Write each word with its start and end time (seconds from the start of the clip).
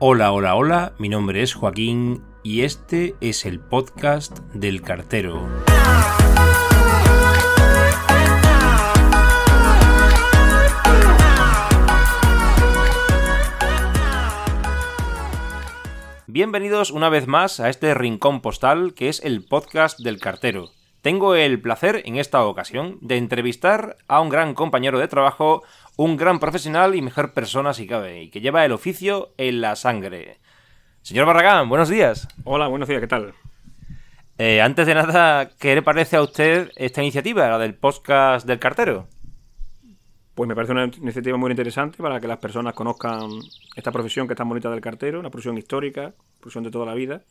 Hola, 0.00 0.30
hola, 0.30 0.54
hola, 0.54 0.92
mi 1.00 1.08
nombre 1.08 1.42
es 1.42 1.54
Joaquín 1.54 2.22
y 2.44 2.62
este 2.62 3.16
es 3.20 3.44
el 3.44 3.58
podcast 3.58 4.38
del 4.54 4.80
cartero. 4.80 5.44
Bienvenidos 16.28 16.92
una 16.92 17.08
vez 17.08 17.26
más 17.26 17.58
a 17.58 17.68
este 17.68 17.92
rincón 17.94 18.40
postal 18.40 18.94
que 18.94 19.08
es 19.08 19.20
el 19.24 19.44
podcast 19.44 19.98
del 19.98 20.20
cartero. 20.20 20.77
Tengo 21.02 21.36
el 21.36 21.60
placer 21.60 22.02
en 22.06 22.16
esta 22.16 22.44
ocasión 22.44 22.98
de 23.00 23.18
entrevistar 23.18 23.96
a 24.08 24.20
un 24.20 24.28
gran 24.28 24.54
compañero 24.54 24.98
de 24.98 25.06
trabajo, 25.06 25.62
un 25.96 26.16
gran 26.16 26.40
profesional 26.40 26.96
y 26.96 27.02
mejor 27.02 27.32
persona 27.32 27.72
si 27.72 27.86
cabe, 27.86 28.22
y 28.22 28.30
que 28.30 28.40
lleva 28.40 28.64
el 28.64 28.72
oficio 28.72 29.32
en 29.36 29.60
la 29.60 29.76
sangre. 29.76 30.38
Señor 31.02 31.26
Barragán, 31.26 31.68
buenos 31.68 31.88
días. 31.88 32.26
Hola, 32.42 32.66
buenos 32.66 32.88
días, 32.88 33.00
¿qué 33.00 33.06
tal? 33.06 33.32
Eh, 34.38 34.60
antes 34.60 34.88
de 34.88 34.94
nada, 34.94 35.50
¿qué 35.60 35.76
le 35.76 35.82
parece 35.82 36.16
a 36.16 36.22
usted 36.22 36.72
esta 36.74 37.00
iniciativa, 37.00 37.48
la 37.48 37.58
del 37.58 37.74
podcast 37.74 38.44
del 38.44 38.58
cartero? 38.58 39.06
Pues 40.34 40.48
me 40.48 40.56
parece 40.56 40.72
una 40.72 40.86
iniciativa 40.86 41.36
muy 41.36 41.52
interesante 41.52 41.98
para 41.98 42.20
que 42.20 42.26
las 42.26 42.38
personas 42.38 42.74
conozcan 42.74 43.30
esta 43.76 43.92
profesión 43.92 44.26
que 44.26 44.32
es 44.34 44.38
tan 44.38 44.48
bonita 44.48 44.68
del 44.68 44.80
cartero, 44.80 45.20
una 45.20 45.30
profesión 45.30 45.58
histórica, 45.58 46.12
profesión 46.40 46.64
de 46.64 46.72
toda 46.72 46.86
la 46.86 46.94
vida, 46.94 47.22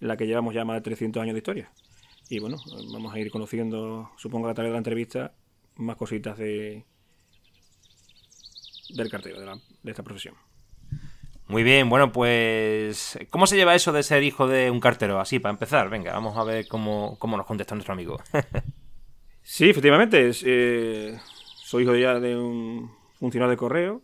en 0.00 0.08
la 0.08 0.16
que 0.18 0.26
llevamos 0.26 0.54
ya 0.54 0.66
más 0.66 0.76
de 0.76 0.82
300 0.82 1.22
años 1.22 1.34
de 1.34 1.38
historia. 1.38 1.70
Y 2.28 2.38
bueno, 2.38 2.56
vamos 2.92 3.14
a 3.14 3.18
ir 3.18 3.30
conociendo, 3.30 4.10
supongo, 4.16 4.48
a 4.48 4.54
través 4.54 4.70
de 4.70 4.72
la 4.72 4.78
entrevista, 4.78 5.34
más 5.76 5.96
cositas 5.96 6.38
de, 6.38 6.84
del 8.90 9.10
cartero, 9.10 9.40
de, 9.40 9.60
de 9.82 9.90
esta 9.90 10.02
profesión. 10.02 10.34
Muy 11.46 11.62
bien, 11.62 11.90
bueno, 11.90 12.10
pues 12.10 13.18
¿cómo 13.28 13.46
se 13.46 13.56
lleva 13.56 13.74
eso 13.74 13.92
de 13.92 14.02
ser 14.02 14.22
hijo 14.22 14.48
de 14.48 14.70
un 14.70 14.80
cartero? 14.80 15.20
Así, 15.20 15.38
para 15.38 15.52
empezar, 15.52 15.90
venga, 15.90 16.12
vamos 16.14 16.38
a 16.38 16.44
ver 16.44 16.66
cómo, 16.66 17.18
cómo 17.18 17.36
nos 17.36 17.46
contesta 17.46 17.74
nuestro 17.74 17.92
amigo. 17.92 18.18
sí, 19.42 19.68
efectivamente, 19.68 20.30
eh, 20.44 21.18
soy 21.62 21.82
hijo 21.82 21.94
ya 21.94 22.18
de 22.18 22.36
un 22.36 22.90
funcionario 23.18 23.50
de 23.50 23.56
correo, 23.58 24.02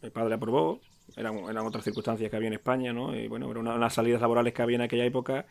mi 0.00 0.08
padre 0.08 0.34
aprobó, 0.34 0.80
eran, 1.14 1.36
eran 1.40 1.66
otras 1.66 1.84
circunstancias 1.84 2.30
que 2.30 2.36
había 2.36 2.48
en 2.48 2.54
España, 2.54 2.94
¿no? 2.94 3.14
Y 3.14 3.28
bueno, 3.28 3.46
una 3.48 3.74
de 3.74 3.78
las 3.78 3.92
salidas 3.92 4.22
laborales 4.22 4.54
que 4.54 4.62
había 4.62 4.76
en 4.76 4.82
aquella 4.82 5.04
época 5.04 5.46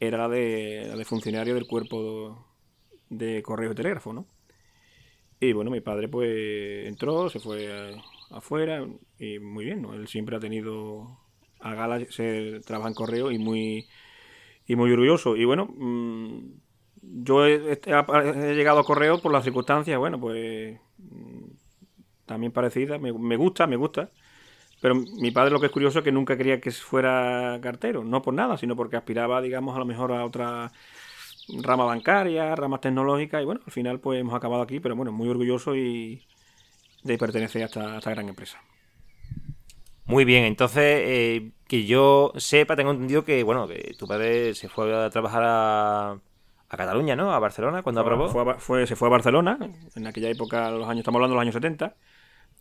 era 0.00 0.18
la 0.18 0.28
de, 0.28 0.86
la 0.88 0.96
de 0.96 1.04
funcionario 1.04 1.54
del 1.54 1.66
cuerpo 1.66 2.46
de, 3.08 3.42
correo 3.42 3.72
y 3.72 3.74
telégrafo, 3.74 4.12
¿no? 4.12 4.26
Y 5.40 5.52
bueno, 5.52 5.70
mi 5.70 5.80
padre 5.80 6.08
pues 6.08 6.86
entró, 6.86 7.28
se 7.28 7.40
fue 7.40 7.96
afuera 8.30 8.86
y 9.18 9.38
muy 9.38 9.64
bien, 9.64 9.82
¿no? 9.82 9.94
Él 9.94 10.08
siempre 10.08 10.36
ha 10.36 10.40
tenido 10.40 11.18
a 11.60 11.74
gala, 11.74 12.04
se 12.10 12.60
trabaja 12.64 12.88
en 12.88 12.94
correo 12.94 13.30
y 13.30 13.38
muy, 13.38 13.86
y 14.66 14.76
muy 14.76 14.92
orgulloso. 14.92 15.36
Y 15.36 15.44
bueno, 15.44 15.66
mm, 15.66 16.38
yo 17.02 17.46
he, 17.46 17.80
llegado 18.54 18.80
a 18.80 18.84
correo 18.84 19.20
por 19.20 19.32
las 19.32 19.44
circunstancias, 19.44 19.98
bueno, 19.98 20.20
pues 20.20 20.78
mm, 20.98 21.46
también 22.26 22.52
parecidas, 22.52 23.00
me, 23.00 23.12
me 23.12 23.36
gusta, 23.36 23.66
me 23.66 23.76
gusta. 23.76 24.10
Pero 24.84 24.96
mi 24.96 25.30
padre 25.30 25.50
lo 25.50 25.60
que 25.60 25.66
es 25.66 25.72
curioso 25.72 26.00
es 26.00 26.04
que 26.04 26.12
nunca 26.12 26.36
quería 26.36 26.60
que 26.60 26.70
fuera 26.70 27.58
cartero, 27.62 28.04
no 28.04 28.20
por 28.20 28.34
nada, 28.34 28.58
sino 28.58 28.76
porque 28.76 28.98
aspiraba, 28.98 29.40
digamos, 29.40 29.74
a 29.74 29.78
lo 29.78 29.86
mejor 29.86 30.12
a 30.12 30.26
otra 30.26 30.72
rama 31.62 31.86
bancaria, 31.86 32.54
ramas 32.54 32.82
tecnológicas, 32.82 33.40
y 33.40 33.46
bueno, 33.46 33.62
al 33.64 33.72
final 33.72 33.98
pues 33.98 34.20
hemos 34.20 34.34
acabado 34.34 34.60
aquí, 34.60 34.80
pero 34.80 34.94
bueno, 34.94 35.10
muy 35.10 35.26
orgulloso 35.26 35.74
y 35.74 36.22
de 37.02 37.16
pertenecer 37.16 37.62
a 37.62 37.64
esta, 37.64 38.10
gran 38.10 38.28
empresa. 38.28 38.60
Muy 40.04 40.26
bien, 40.26 40.44
entonces, 40.44 40.82
eh, 40.84 41.52
que 41.66 41.86
yo 41.86 42.34
sepa, 42.36 42.76
tengo 42.76 42.90
entendido 42.90 43.24
que, 43.24 43.42
bueno, 43.42 43.66
que 43.66 43.94
tu 43.98 44.06
padre 44.06 44.54
se 44.54 44.68
fue 44.68 44.94
a 44.94 45.08
trabajar 45.08 45.44
a, 45.46 46.10
a 46.10 46.76
Cataluña, 46.76 47.16
¿no? 47.16 47.32
A 47.32 47.38
Barcelona, 47.38 47.82
cuando 47.82 48.02
aprobó. 48.02 48.58
Fue, 48.58 48.86
se 48.86 48.96
fue 48.96 49.08
a 49.08 49.12
Barcelona, 49.12 49.58
en 49.94 50.06
aquella 50.06 50.28
época, 50.28 50.70
los 50.70 50.86
años, 50.86 50.98
estamos 50.98 51.20
hablando 51.20 51.36
de 51.36 51.36
los 51.36 51.42
años 51.42 51.54
70. 51.54 51.96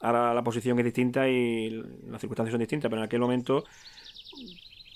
Ahora 0.03 0.33
la 0.33 0.43
posición 0.43 0.77
es 0.79 0.85
distinta 0.85 1.27
y 1.27 1.69
las 1.69 2.21
circunstancias 2.21 2.51
son 2.51 2.59
distintas, 2.59 2.89
pero 2.89 3.01
en 3.01 3.05
aquel 3.05 3.19
momento 3.19 3.63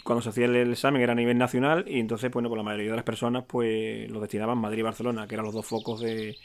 cuando 0.04 0.22
se 0.22 0.30
hacía 0.30 0.46
el 0.46 0.72
examen 0.72 1.02
era 1.02 1.12
a 1.12 1.16
nivel 1.16 1.38
nacional 1.38 1.84
y 1.88 2.00
entonces, 2.00 2.32
bueno, 2.32 2.48
pues 2.48 2.58
la 2.58 2.64
mayoría 2.64 2.92
de 2.92 2.96
las 2.96 3.06
personas 3.06 3.44
pues 3.46 4.10
los 4.10 4.22
destinaban 4.22 4.58
Madrid 4.58 4.80
y 4.80 4.84
Barcelona, 4.84 5.28
que 5.28 5.36
eran 5.36 5.46
los 5.46 5.54
dos 5.54 5.66
focos 5.66 6.00
de 6.00 6.38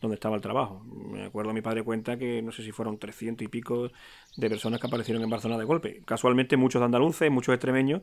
donde 0.00 0.14
estaba 0.14 0.36
el 0.36 0.42
trabajo. 0.42 0.84
Me 0.84 1.24
acuerdo, 1.24 1.52
mi 1.52 1.60
padre 1.60 1.82
cuenta 1.82 2.16
que 2.16 2.42
no 2.42 2.52
sé 2.52 2.62
si 2.62 2.70
fueron 2.70 2.98
300 2.98 3.44
y 3.44 3.48
pico 3.48 3.90
de 4.36 4.48
personas 4.48 4.80
que 4.80 4.86
aparecieron 4.86 5.22
en 5.22 5.30
Barcelona 5.30 5.58
de 5.58 5.64
golpe. 5.64 6.02
Casualmente 6.04 6.56
muchos 6.56 6.80
andaluces, 6.82 7.30
muchos 7.30 7.54
extremeños, 7.54 8.02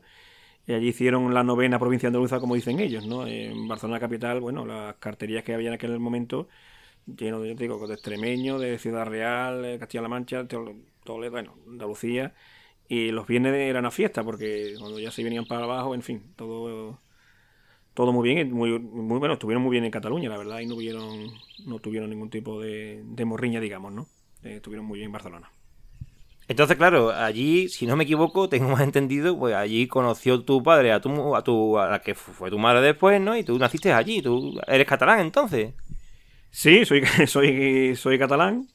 y 0.66 0.74
allí 0.74 0.88
hicieron 0.88 1.32
la 1.32 1.44
novena 1.44 1.78
provincia 1.78 2.08
andaluza, 2.08 2.40
como 2.40 2.54
dicen 2.54 2.80
ellos, 2.80 3.06
¿no? 3.06 3.26
En 3.26 3.68
Barcelona 3.68 4.00
capital, 4.00 4.40
bueno, 4.40 4.66
las 4.66 4.96
carterías 4.96 5.44
que 5.44 5.54
había 5.54 5.68
en 5.68 5.74
aquel 5.74 5.98
momento, 5.98 6.48
lleno 7.06 7.40
de, 7.40 7.54
digo, 7.54 7.86
de 7.86 7.94
extremeños, 7.94 8.60
de 8.60 8.78
Ciudad 8.78 9.06
Real, 9.06 9.78
Castilla-La 9.78 10.08
Mancha, 10.08 10.46
Toledo, 10.46 11.30
bueno, 11.30 11.54
Andalucía, 11.66 12.34
y 12.88 13.10
los 13.10 13.26
viernes 13.26 13.54
eran 13.54 13.86
a 13.86 13.90
fiesta, 13.90 14.24
porque 14.24 14.74
cuando 14.78 14.98
ya 14.98 15.10
se 15.10 15.24
venían 15.24 15.46
para 15.46 15.64
abajo, 15.64 15.94
en 15.94 16.02
fin, 16.02 16.32
todo 16.36 17.00
todo 17.96 18.12
muy 18.12 18.28
bien, 18.28 18.52
muy, 18.52 18.78
muy 18.78 19.18
bueno, 19.18 19.34
estuvieron 19.34 19.62
muy 19.62 19.70
bien 19.70 19.84
en 19.84 19.90
Cataluña, 19.90 20.28
la 20.28 20.36
verdad, 20.36 20.60
y 20.60 20.66
no 20.66 20.74
tuvieron, 20.74 21.30
no 21.64 21.78
tuvieron 21.78 22.10
ningún 22.10 22.28
tipo 22.28 22.60
de, 22.60 23.02
de 23.02 23.24
morriña, 23.24 23.58
digamos, 23.58 23.90
¿no? 23.90 24.06
Eh, 24.42 24.56
estuvieron 24.56 24.84
muy 24.84 24.98
bien 24.98 25.06
en 25.06 25.12
Barcelona. 25.12 25.50
Entonces, 26.46 26.76
claro, 26.76 27.10
allí, 27.10 27.70
si 27.70 27.86
no 27.86 27.96
me 27.96 28.04
equivoco, 28.04 28.50
tengo 28.50 28.68
más 28.68 28.82
entendido, 28.82 29.38
pues 29.38 29.54
allí 29.54 29.88
conoció 29.88 30.44
tu 30.44 30.62
padre 30.62 30.92
a 30.92 31.00
tu, 31.00 31.34
a 31.34 31.42
tu, 31.42 31.78
a 31.78 31.88
la 31.88 32.00
que 32.00 32.14
fue 32.14 32.50
tu 32.50 32.58
madre 32.58 32.82
después, 32.82 33.18
¿no? 33.18 33.34
Y 33.34 33.44
tú 33.44 33.58
naciste 33.58 33.92
allí, 33.94 34.20
tú 34.20 34.60
eres 34.66 34.86
catalán 34.86 35.20
entonces. 35.20 35.72
Sí, 36.56 36.86
soy, 36.86 37.02
soy, 37.26 37.94
soy 37.96 38.18
catalán. 38.18 38.66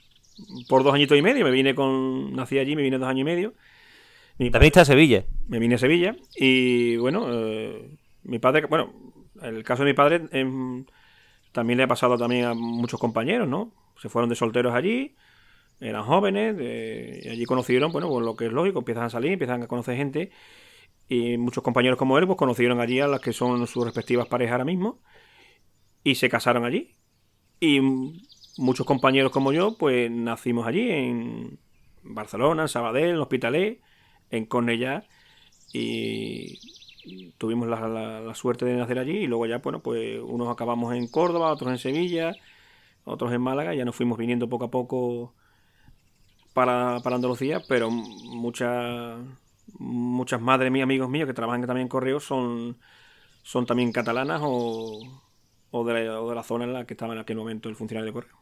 Por 0.70 0.84
dos 0.84 0.94
añitos 0.94 1.18
y 1.18 1.24
medio, 1.24 1.44
me 1.44 1.50
vine 1.50 1.74
con, 1.74 2.32
nací 2.36 2.60
allí, 2.60 2.76
me 2.76 2.84
vine 2.84 3.00
dos 3.00 3.10
años 3.10 3.22
y 3.22 3.24
medio. 3.24 3.54
También 4.38 4.66
está 4.66 4.82
a 4.82 4.86
Sevilla. 4.86 5.26
Me 5.48 5.58
vine 5.58 5.76
a 5.76 5.78
Sevilla 5.80 6.16
y 6.36 6.98
bueno, 6.98 7.26
eh, 7.32 7.98
mi 8.22 8.38
padre, 8.38 8.68
bueno, 8.68 8.94
el 9.42 9.64
caso 9.64 9.84
de 9.84 9.90
mi 9.90 9.96
padre 9.96 10.22
em, 10.32 10.86
también 11.54 11.78
le 11.78 11.84
ha 11.86 11.88
pasado 11.88 12.20
también 12.20 12.46
a 12.46 12.54
muchos 12.54 13.00
compañeros, 13.00 13.48
¿no? 13.48 13.74
Se 14.00 14.10
fueron 14.10 14.30
de 14.30 14.36
solteros 14.36 14.76
allí, 14.76 15.16
eran 15.80 16.04
jóvenes, 16.04 16.58
y 17.26 17.30
allí 17.30 17.46
conocieron, 17.46 17.92
bueno, 17.92 18.10
pues 18.10 18.24
lo 18.24 18.36
que 18.36 18.46
es 18.46 18.54
lógico, 18.54 18.80
empiezan 18.80 19.06
a 19.06 19.10
salir, 19.10 19.32
empiezan 19.34 19.64
a 19.64 19.68
conocer 19.68 19.98
gente, 19.98 20.30
y 21.10 21.38
muchos 21.38 21.64
compañeros 21.64 21.98
como 21.98 22.20
él, 22.20 22.28
pues 22.28 22.38
conocieron 22.38 22.80
allí 22.80 23.00
a 23.00 23.08
las 23.08 23.22
que 23.22 23.34
son 23.34 23.66
sus 23.66 23.84
respectivas 23.86 24.28
parejas 24.28 24.54
ahora 24.54 24.66
mismo, 24.66 25.02
y 26.04 26.16
se 26.16 26.30
casaron 26.30 26.64
allí. 26.64 26.96
Y 27.62 27.80
muchos 28.58 28.88
compañeros 28.88 29.32
como 29.32 29.54
yo, 29.54 29.78
pues 29.78 30.10
nacimos 30.10 30.66
allí, 30.66 30.90
en 30.90 31.60
Barcelona, 32.02 32.64
en 32.64 32.68
Sabadell, 32.68 33.12
en 33.12 33.18
Hospitalet, 33.18 33.82
en 34.32 34.46
Cornellá, 34.48 35.04
y 35.72 36.60
tuvimos 37.38 37.68
la, 37.68 38.34
suerte 38.34 38.66
de 38.66 38.76
nacer 38.76 38.98
allí 38.98 39.20
y 39.20 39.28
luego 39.28 39.46
ya, 39.46 39.60
bueno, 39.60 39.82
pues 39.82 40.20
unos 40.24 40.50
acabamos 40.50 40.96
en 40.96 41.08
Córdoba, 41.08 41.52
otros 41.52 41.70
en 41.72 41.78
Sevilla, 41.78 42.34
otros 43.04 43.32
en 43.32 43.42
Málaga, 43.42 43.76
ya 43.76 43.86
nos 43.86 43.96
fuimos 43.96 44.18
viniendo 44.18 44.50
poco 44.50 44.66
a 44.66 44.72
poco 44.72 45.36
para, 46.54 46.98
Andalucía, 46.98 47.62
pero 47.70 47.92
muchas 47.92 49.20
muchas 49.78 50.42
madres 50.42 50.72
mías, 50.72 50.86
amigos 50.86 51.10
míos 51.10 51.28
que 51.28 51.34
trabajan 51.36 51.62
también 51.68 51.86
en 51.86 51.90
correo 51.90 52.20
son, 52.20 52.80
son 53.44 53.68
también 53.68 53.92
catalanas 53.92 54.42
o, 54.44 55.00
o, 55.72 55.84
de 55.86 56.06
la, 56.06 56.22
o 56.22 56.30
de 56.30 56.36
la 56.36 56.44
zona 56.44 56.66
en 56.66 56.74
la 56.74 56.86
que 56.86 56.94
estaba 56.94 57.14
en 57.14 57.20
aquel 57.20 57.38
momento 57.38 57.70
el 57.70 57.76
funcionario 57.76 58.08
de 58.08 58.14
correo. 58.14 58.38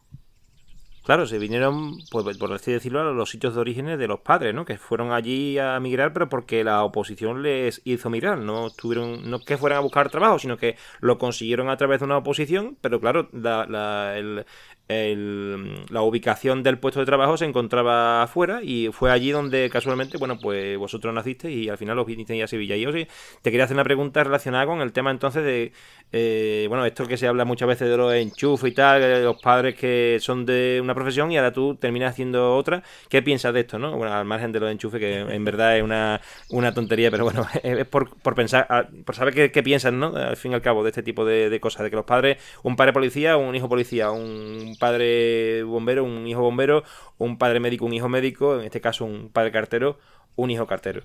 Claro, 1.09 1.25
se 1.25 1.39
vinieron, 1.39 1.97
pues, 2.11 2.37
por 2.37 2.53
así 2.53 2.71
decirlo, 2.71 2.99
a 2.99 3.05
los 3.05 3.31
sitios 3.31 3.55
de 3.55 3.61
origen 3.61 3.87
de 3.87 4.07
los 4.07 4.19
padres, 4.19 4.53
¿no? 4.53 4.63
Que 4.63 4.77
fueron 4.77 5.11
allí 5.11 5.57
a 5.57 5.79
migrar, 5.79 6.13
pero 6.13 6.29
porque 6.29 6.63
la 6.63 6.83
oposición 6.83 7.41
les 7.41 7.81
hizo 7.83 8.11
migrar. 8.11 8.37
No 8.37 8.67
estuvieron, 8.67 9.27
no 9.27 9.39
que 9.39 9.57
fueran 9.57 9.79
a 9.79 9.81
buscar 9.81 10.11
trabajo, 10.11 10.37
sino 10.37 10.57
que 10.57 10.75
lo 10.99 11.17
consiguieron 11.17 11.69
a 11.69 11.77
través 11.77 11.99
de 12.01 12.05
una 12.05 12.17
oposición, 12.17 12.77
pero 12.79 12.99
claro, 12.99 13.27
la, 13.33 14.17
el, 14.19 14.45
la 14.89 16.01
ubicación 16.01 16.63
del 16.63 16.79
puesto 16.79 16.99
de 16.99 17.05
trabajo 17.05 17.37
se 17.37 17.45
encontraba 17.45 18.23
afuera 18.23 18.61
y 18.63 18.89
fue 18.91 19.11
allí 19.11 19.29
donde 19.29 19.69
casualmente, 19.69 20.17
bueno, 20.17 20.39
pues 20.39 20.77
vosotros 20.77 21.13
naciste 21.13 21.51
y 21.51 21.69
al 21.69 21.77
final 21.77 21.95
los 21.95 22.07
vinisteis 22.07 22.43
a 22.43 22.47
Sevilla. 22.47 22.75
Y 22.75 22.81
yo 22.81 22.91
sí, 22.91 23.07
te 23.41 23.51
quería 23.51 23.65
hacer 23.65 23.75
una 23.75 23.83
pregunta 23.83 24.23
relacionada 24.23 24.65
con 24.65 24.81
el 24.81 24.91
tema 24.91 25.11
entonces 25.11 25.43
de, 25.43 25.71
eh, 26.11 26.65
bueno, 26.69 26.85
esto 26.85 27.05
que 27.05 27.17
se 27.17 27.27
habla 27.27 27.45
muchas 27.45 27.67
veces 27.67 27.87
de 27.87 27.97
los 27.97 28.11
enchufes 28.13 28.71
y 28.71 28.73
tal, 28.73 29.23
los 29.23 29.39
padres 29.39 29.75
que 29.75 30.17
son 30.19 30.45
de 30.45 30.79
una 30.81 30.95
profesión 30.95 31.31
y 31.31 31.37
ahora 31.37 31.53
tú 31.53 31.75
terminas 31.75 32.11
haciendo 32.13 32.55
otra. 32.55 32.81
¿Qué 33.09 33.21
piensas 33.21 33.53
de 33.53 33.59
esto, 33.61 33.77
no? 33.77 33.95
Bueno, 33.95 34.13
al 34.13 34.25
margen 34.25 34.51
de 34.51 34.59
los 34.59 34.71
enchufes, 34.71 34.99
que 34.99 35.19
en 35.19 35.45
verdad 35.45 35.77
es 35.77 35.83
una, 35.83 36.19
una 36.49 36.73
tontería, 36.73 37.11
pero 37.11 37.25
bueno, 37.25 37.45
es 37.63 37.85
por, 37.85 38.17
por 38.21 38.33
pensar, 38.33 38.89
por 39.05 39.15
saber 39.15 39.35
qué, 39.35 39.51
qué 39.51 39.61
piensan, 39.61 39.99
¿no? 39.99 40.15
Al 40.15 40.35
fin 40.35 40.51
y 40.51 40.55
al 40.55 40.61
cabo, 40.63 40.83
de 40.83 40.89
este 40.89 41.03
tipo 41.03 41.25
de, 41.25 41.49
de 41.51 41.59
cosas, 41.59 41.83
de 41.83 41.91
que 41.91 41.95
los 41.95 42.05
padres, 42.05 42.37
un 42.63 42.75
padre 42.75 42.91
policía, 42.93 43.37
un 43.37 43.55
hijo 43.55 43.69
policía, 43.69 44.09
un 44.09 44.75
padre 44.79 45.63
bombero, 45.63 46.03
un 46.03 46.25
hijo 46.27 46.41
bombero, 46.41 46.83
un 47.17 47.37
padre 47.37 47.59
médico, 47.59 47.85
un 47.85 47.93
hijo 47.93 48.09
médico, 48.09 48.59
en 48.59 48.65
este 48.65 48.81
caso 48.81 49.05
un 49.05 49.29
padre 49.29 49.51
cartero, 49.51 49.99
un 50.35 50.49
hijo 50.51 50.65
cartero. 50.65 51.03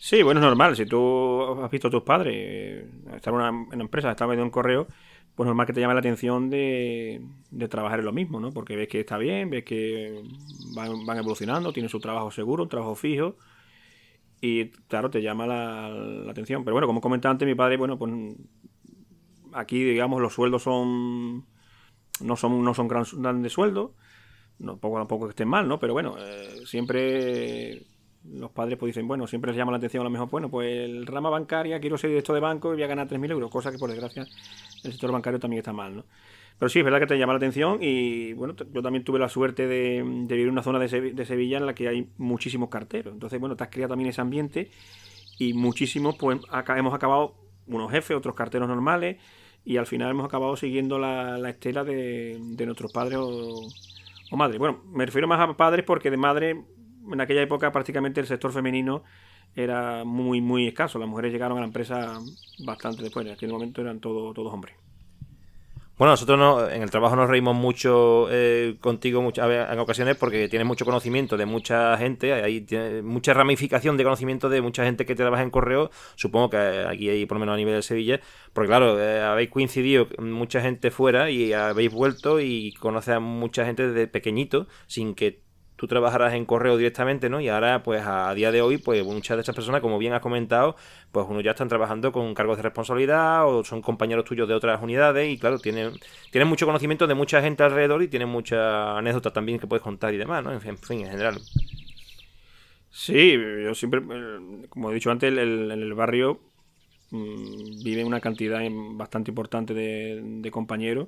Sí, 0.00 0.22
bueno, 0.22 0.40
es 0.40 0.46
normal. 0.46 0.76
Si 0.76 0.86
tú 0.86 1.60
has 1.62 1.70
visto 1.70 1.88
a 1.88 1.90
tus 1.90 2.02
padres 2.02 2.34
eh, 2.34 2.90
estar 3.16 3.34
en 3.34 3.40
una, 3.40 3.82
empresa, 3.82 4.10
estar 4.10 4.32
en 4.32 4.40
un 4.40 4.50
correo, 4.50 4.86
pues 5.34 5.46
normal 5.46 5.66
que 5.66 5.72
te 5.72 5.80
llame 5.80 5.94
la 5.94 6.00
atención 6.00 6.48
de, 6.48 7.20
trabajar 7.68 7.98
en 7.98 8.06
lo 8.06 8.12
mismo, 8.12 8.40
¿no? 8.40 8.50
Porque 8.50 8.76
ves 8.76 8.88
que 8.88 9.00
está 9.00 9.18
bien, 9.18 9.50
ves 9.50 9.64
que 9.64 10.22
van, 10.74 11.04
van 11.04 11.18
evolucionando, 11.18 11.72
tienen 11.72 11.90
su 11.90 12.00
trabajo 12.00 12.30
seguro, 12.30 12.62
un 12.62 12.68
trabajo 12.68 12.94
fijo 12.94 13.36
y 14.40 14.68
claro, 14.88 15.10
te 15.10 15.22
llama 15.22 15.46
la, 15.46 16.30
atención. 16.30 16.64
Pero 16.64 16.74
bueno, 16.74 16.86
como 16.86 17.00
comentaba 17.00 17.32
antes, 17.32 17.46
mi 17.46 17.54
padre, 17.54 17.76
bueno, 17.76 17.98
pues 17.98 18.12
aquí, 19.52 19.82
digamos, 19.82 20.20
los 20.20 20.32
sueldos 20.32 20.62
son. 20.62 21.46
No 22.20 22.36
son, 22.36 22.62
no 22.64 22.74
son 22.74 22.88
grandes 22.88 23.52
sueldos. 23.52 23.90
No, 24.58 24.76
poco 24.76 24.98
tampoco 24.98 25.26
que 25.26 25.30
estén 25.30 25.48
mal, 25.48 25.68
¿no? 25.68 25.78
Pero 25.78 25.92
bueno, 25.92 26.16
eh, 26.18 26.62
siempre 26.66 27.86
los 28.24 28.50
padres 28.50 28.76
pues 28.76 28.90
dicen, 28.90 29.06
bueno, 29.06 29.26
siempre 29.26 29.52
les 29.52 29.58
llama 29.58 29.72
la 29.72 29.78
atención 29.78 30.00
a 30.00 30.04
lo 30.04 30.10
mejor, 30.10 30.28
bueno, 30.30 30.50
pues 30.50 30.68
el 30.68 31.06
rama 31.06 31.30
bancaria, 31.30 31.80
quiero 31.80 31.96
ser 31.96 32.10
director 32.10 32.34
de 32.34 32.40
banco 32.40 32.72
y 32.72 32.74
voy 32.74 32.82
a 32.82 32.88
ganar 32.88 33.08
3.000 33.08 33.30
euros, 33.30 33.50
cosa 33.50 33.70
que 33.70 33.78
por 33.78 33.88
desgracia 33.88 34.26
el 34.84 34.92
sector 34.92 35.12
bancario 35.12 35.38
también 35.38 35.58
está 35.58 35.72
mal, 35.72 35.96
¿no? 35.96 36.04
Pero 36.58 36.68
sí, 36.68 36.80
es 36.80 36.84
verdad 36.84 36.98
que 36.98 37.06
te 37.06 37.16
llama 37.16 37.34
la 37.34 37.36
atención 37.36 37.78
y 37.80 38.32
bueno, 38.32 38.54
yo 38.72 38.82
también 38.82 39.04
tuve 39.04 39.20
la 39.20 39.28
suerte 39.28 39.68
de, 39.68 40.02
vivir 40.02 40.46
en 40.46 40.50
una 40.50 40.62
zona 40.64 40.80
de, 40.80 40.88
Sevilla 40.88 41.56
en 41.56 41.66
la 41.66 41.74
que 41.74 41.86
hay 41.86 42.08
muchísimos 42.18 42.68
carteros. 42.68 43.14
Entonces, 43.14 43.38
bueno, 43.38 43.54
te 43.54 43.62
has 43.62 43.70
creado 43.70 43.90
también 43.90 44.10
ese 44.10 44.20
ambiente 44.20 44.68
y 45.38 45.54
muchísimos, 45.54 46.16
pues 46.16 46.40
hemos 46.76 46.94
acabado 46.94 47.36
unos 47.68 47.92
jefes, 47.92 48.16
otros 48.16 48.34
carteros 48.34 48.66
normales 48.66 49.18
y 49.68 49.76
al 49.76 49.84
final 49.84 50.12
hemos 50.12 50.24
acabado 50.24 50.56
siguiendo 50.56 50.98
la, 50.98 51.46
estela 51.50 51.84
de, 51.84 52.38
nuestros 52.64 52.90
padres 52.90 53.18
o, 53.20 53.68
madres. 54.34 54.58
Bueno, 54.58 54.82
me 54.94 55.04
refiero 55.04 55.28
más 55.28 55.46
a 55.46 55.56
padres 55.58 55.84
porque 55.84 56.10
de 56.10 56.16
madre, 56.16 56.64
en 57.12 57.20
aquella 57.20 57.42
época 57.42 57.70
prácticamente 57.70 58.18
el 58.18 58.26
sector 58.26 58.50
femenino 58.50 59.02
era 59.54 60.04
muy, 60.06 60.40
muy 60.40 60.66
escaso. 60.66 60.98
Las 60.98 61.06
mujeres 61.06 61.34
llegaron 61.34 61.58
a 61.58 61.60
la 61.60 61.66
empresa 61.66 62.18
bastante 62.64 63.02
después. 63.02 63.26
En 63.26 63.32
aquel 63.32 63.50
momento 63.50 63.82
eran 63.82 64.00
todo, 64.00 64.32
todos 64.32 64.54
hombres. 64.54 64.74
Bueno, 65.98 66.12
nosotros 66.12 66.38
no, 66.38 66.70
en 66.70 66.82
el 66.82 66.90
trabajo 66.90 67.16
nos 67.16 67.28
reímos 67.28 67.56
mucho 67.56 68.28
eh, 68.30 68.76
contigo 68.80 69.20
muchas, 69.20 69.50
en 69.72 69.78
ocasiones 69.80 70.16
porque 70.16 70.48
tienes 70.48 70.64
mucho 70.64 70.84
conocimiento 70.84 71.36
de 71.36 71.44
mucha 71.44 71.96
gente, 71.98 72.32
hay 72.34 72.64
mucha 73.02 73.34
ramificación 73.34 73.96
de 73.96 74.04
conocimiento 74.04 74.48
de 74.48 74.62
mucha 74.62 74.84
gente 74.84 75.04
que 75.04 75.16
trabaja 75.16 75.42
en 75.42 75.50
correo, 75.50 75.90
supongo 76.14 76.50
que 76.50 76.86
aquí 76.88 77.08
hay 77.08 77.26
por 77.26 77.34
lo 77.34 77.40
menos 77.40 77.54
a 77.54 77.56
nivel 77.56 77.74
de 77.74 77.82
Sevilla, 77.82 78.20
porque 78.52 78.68
claro, 78.68 79.00
eh, 79.00 79.22
habéis 79.22 79.50
coincidido 79.50 80.06
mucha 80.20 80.60
gente 80.60 80.92
fuera 80.92 81.32
y 81.32 81.52
habéis 81.52 81.92
vuelto 81.92 82.38
y 82.38 82.74
conoces 82.74 83.16
a 83.16 83.20
mucha 83.20 83.64
gente 83.66 83.88
desde 83.88 84.06
pequeñito 84.06 84.68
sin 84.86 85.16
que 85.16 85.47
tú 85.78 85.86
trabajarás 85.86 86.34
en 86.34 86.44
correo 86.44 86.76
directamente, 86.76 87.30
¿no? 87.30 87.40
Y 87.40 87.48
ahora, 87.48 87.84
pues 87.84 88.02
a 88.04 88.34
día 88.34 88.50
de 88.50 88.60
hoy, 88.60 88.78
pues 88.78 89.04
muchas 89.04 89.36
de 89.36 89.42
esas 89.42 89.54
personas, 89.54 89.80
como 89.80 89.96
bien 89.96 90.12
has 90.12 90.20
comentado, 90.20 90.74
pues 91.12 91.24
uno 91.30 91.40
ya 91.40 91.52
están 91.52 91.68
trabajando 91.68 92.10
con 92.10 92.34
cargos 92.34 92.56
de 92.56 92.64
responsabilidad 92.64 93.46
o 93.46 93.62
son 93.62 93.80
compañeros 93.80 94.24
tuyos 94.24 94.48
de 94.48 94.54
otras 94.54 94.82
unidades 94.82 95.32
y 95.32 95.38
claro, 95.38 95.60
tienen, 95.60 95.92
tienen 96.32 96.48
mucho 96.48 96.66
conocimiento 96.66 97.06
de 97.06 97.14
mucha 97.14 97.40
gente 97.40 97.62
alrededor 97.62 98.02
y 98.02 98.08
tienen 98.08 98.28
muchas 98.28 98.58
anécdotas 98.98 99.32
también 99.32 99.60
que 99.60 99.68
puedes 99.68 99.82
contar 99.82 100.12
y 100.12 100.16
demás, 100.16 100.42
¿no? 100.42 100.52
En 100.52 100.60
fin, 100.60 100.76
en 100.90 101.10
general. 101.12 101.38
Sí, 102.90 103.38
yo 103.62 103.72
siempre, 103.76 104.00
eh, 104.00 104.66
como 104.70 104.90
he 104.90 104.94
dicho 104.94 105.12
antes, 105.12 105.32
en 105.32 105.38
el, 105.70 105.94
barrio 105.94 106.40
mm, 107.10 107.84
vive 107.84 108.04
una 108.04 108.20
cantidad 108.20 108.60
bastante 108.94 109.30
importante 109.30 109.74
de 109.74 110.50
compañeros 110.50 111.06